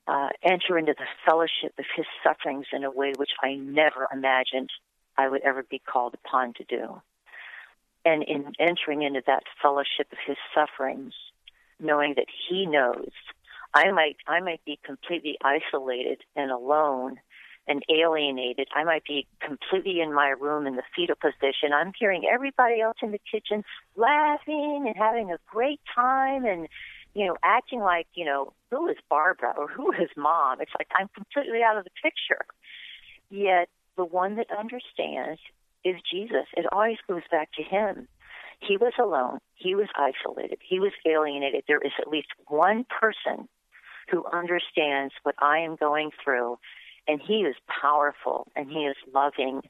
[0.07, 4.69] uh, enter into the fellowship of His sufferings in a way which I never imagined
[5.17, 7.01] I would ever be called upon to do.
[8.03, 11.13] And in entering into that fellowship of His sufferings,
[11.79, 13.11] knowing that He knows
[13.73, 17.19] I might I might be completely isolated and alone
[17.67, 18.67] and alienated.
[18.75, 21.71] I might be completely in my room in the fetal position.
[21.73, 23.63] I'm hearing everybody else in the kitchen
[23.95, 26.67] laughing and having a great time and
[27.13, 30.61] you know acting like you know who is Barbara or who is mom.
[30.61, 32.45] It's like I'm completely out of the picture.
[33.29, 35.39] Yet the one that understands
[35.83, 36.45] is Jesus.
[36.55, 38.07] It always goes back to him.
[38.59, 39.39] He was alone.
[39.55, 40.59] He was isolated.
[40.67, 41.63] He was alienated.
[41.67, 43.47] There is at least one person
[44.09, 46.57] who understands what I am going through.
[47.07, 49.61] And he is powerful and he is loving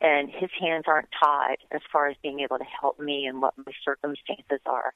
[0.00, 3.54] and his hands aren't tied as far as being able to help me and what
[3.56, 4.92] my circumstances are.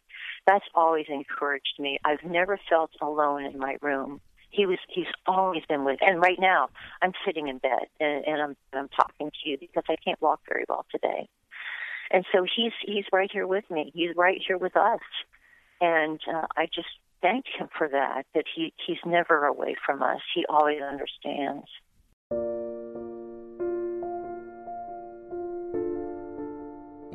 [0.46, 1.98] That's always encouraged me.
[2.04, 4.20] I've never felt alone in my room.
[4.50, 6.70] He was he's always been with and right now
[7.00, 10.40] I'm sitting in bed and, and I'm I'm talking to you because I can't walk
[10.48, 11.28] very well today.
[12.10, 13.92] And so he's he's right here with me.
[13.94, 15.00] He's right here with us.
[15.80, 16.88] And uh, I just
[17.22, 20.20] thank him for that, that he, he's never away from us.
[20.34, 21.66] He always understands.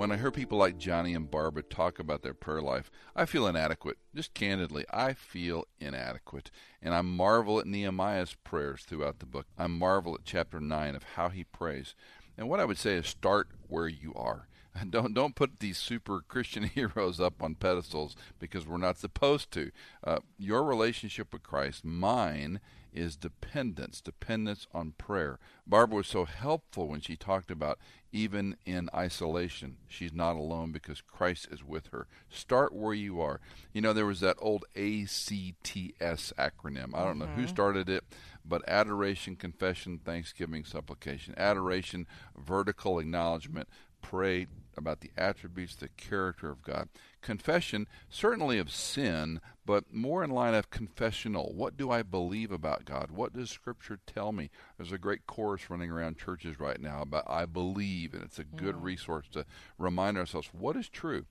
[0.06, 3.48] When I hear people like Joni and Barbara talk about their prayer life, I feel
[3.48, 3.98] inadequate.
[4.14, 6.52] Just candidly, I feel inadequate.
[6.80, 9.48] And I marvel at Nehemiah's prayers throughout the book.
[9.58, 11.96] I marvel at chapter 9 of how he prays.
[12.38, 14.48] And what I would say is start where you are.
[14.90, 19.72] don't don't put these super Christian heroes up on pedestals because we're not supposed to.
[20.04, 22.60] Uh, your relationship with Christ, mine,
[22.94, 25.38] is dependence, dependence on prayer.
[25.68, 27.78] Barbara was so helpful when she talked about
[28.12, 32.08] even in isolation, she's not alone because Christ is with her.
[32.30, 33.42] Start where you are.
[33.74, 36.94] You know, there was that old ACTS acronym.
[36.94, 37.20] I don't mm-hmm.
[37.20, 37.48] know who mm-hmm.
[37.48, 38.06] started it,
[38.46, 41.34] but adoration, confession, thanksgiving, supplication.
[41.36, 42.08] Adoration,
[42.38, 43.68] vertical acknowledgement,
[44.02, 44.48] pray
[44.78, 46.90] about the attributes, the character of God.
[47.22, 51.54] Confession, certainly of sin, but more in line of confessional.
[51.54, 53.12] What do I believe about God?
[53.12, 54.50] What does Scripture tell me?
[54.78, 58.44] There's a great chorus running around churches right now about I believe, and it's a
[58.44, 59.46] good resource to
[59.78, 61.26] remind ourselves what is true.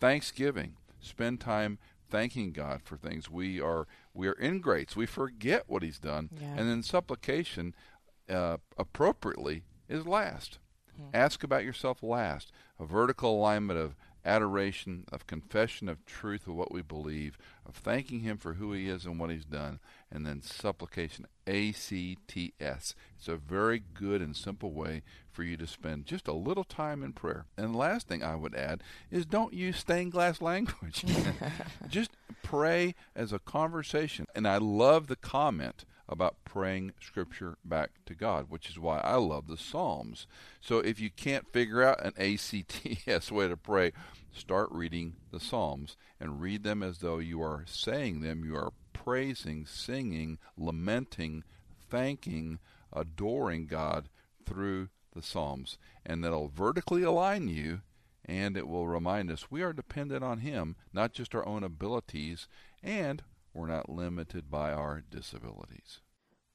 [0.00, 1.78] Thanksgiving, spend time
[2.10, 3.30] thanking God for things.
[3.30, 4.96] We are we are ingrates.
[4.96, 6.54] We forget what He's done, yeah.
[6.56, 7.74] and then supplication,
[8.28, 10.58] uh, appropriately, is last.
[11.00, 11.10] Mm-hmm.
[11.14, 12.52] Ask about yourself last.
[12.78, 18.20] A vertical alignment of adoration, of confession of truth of what we believe, of thanking
[18.20, 19.80] Him for who He is and what He's done,
[20.10, 22.94] and then supplication, A C T S.
[23.16, 27.02] It's a very good and simple way for you to spend just a little time
[27.02, 27.46] in prayer.
[27.56, 31.04] And the last thing I would add is don't use stained glass language.
[31.88, 32.10] just
[32.42, 34.26] pray as a conversation.
[34.34, 39.16] And I love the comment about praying scripture back to God, which is why I
[39.16, 40.26] love the Psalms.
[40.60, 43.92] So if you can't figure out an ACTS way to pray,
[44.32, 48.44] start reading the Psalms and read them as though you are saying them.
[48.44, 51.44] You are praising, singing, lamenting,
[51.90, 52.58] thanking,
[52.92, 54.08] adoring God
[54.46, 55.78] through the Psalms.
[56.06, 57.82] And that'll vertically align you
[58.28, 62.46] and it will remind us we are dependent on Him, not just our own abilities,
[62.82, 63.22] and
[63.58, 65.98] we're not limited by our disabilities.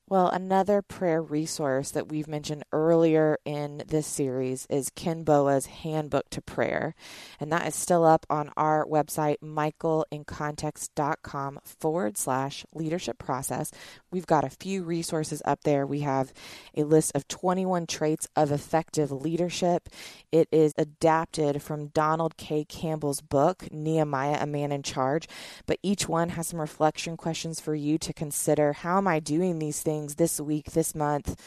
[0.10, 6.30] Well, another prayer resource that we've mentioned earlier in this series is Ken Boa's Handbook
[6.32, 6.94] to Prayer.
[7.40, 13.72] And that is still up on our website, michaelincontext.com forward slash leadership process.
[14.12, 15.88] We've got a few resources up there.
[15.88, 16.34] We have
[16.76, 19.88] a list of 21 traits of effective leadership.
[20.34, 22.66] It is adapted from Donald K.
[22.66, 25.30] Campbell's book, Nehemiah, A Man in Charge.
[25.66, 28.74] But each one has some reflection questions for you to consider.
[28.74, 29.93] How am I doing these things?
[29.94, 31.40] Things this week, this month,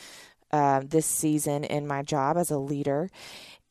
[0.52, 3.10] uh, this season in my job as a leader.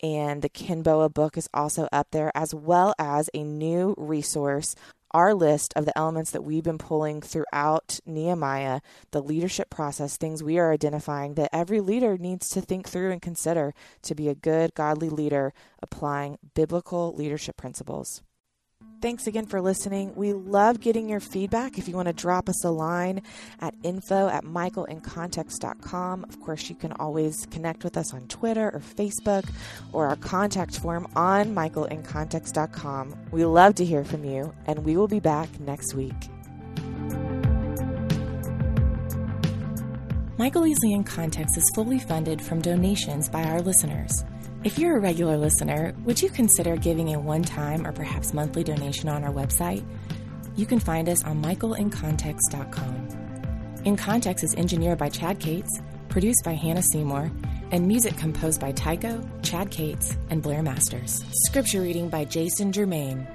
[0.04, 4.76] And the Ken Boa book is also up there, as well as a new resource
[5.12, 10.44] our list of the elements that we've been pulling throughout Nehemiah, the leadership process, things
[10.44, 14.36] we are identifying that every leader needs to think through and consider to be a
[14.36, 18.22] good, godly leader applying biblical leadership principles.
[19.02, 20.14] Thanks again for listening.
[20.16, 21.78] We love getting your feedback.
[21.78, 23.22] If you want to drop us a line
[23.60, 26.24] at info at michaelincontext.com.
[26.24, 29.48] Of course, you can always connect with us on Twitter or Facebook
[29.94, 33.16] or our contact form on michaelincontext.com.
[33.32, 36.14] We love to hear from you, and we will be back next week.
[40.38, 44.26] Michael Easley in Context is fully funded from donations by our listeners.
[44.66, 48.64] If you're a regular listener, would you consider giving a one time or perhaps monthly
[48.64, 49.86] donation on our website?
[50.56, 53.82] You can find us on michaelincontext.com.
[53.86, 55.70] In Context is engineered by Chad Cates,
[56.10, 57.32] produced by Hannah Seymour,
[57.70, 61.24] and music composed by Tycho, Chad Cates, and Blair Masters.
[61.46, 63.28] Scripture reading by Jason Germain.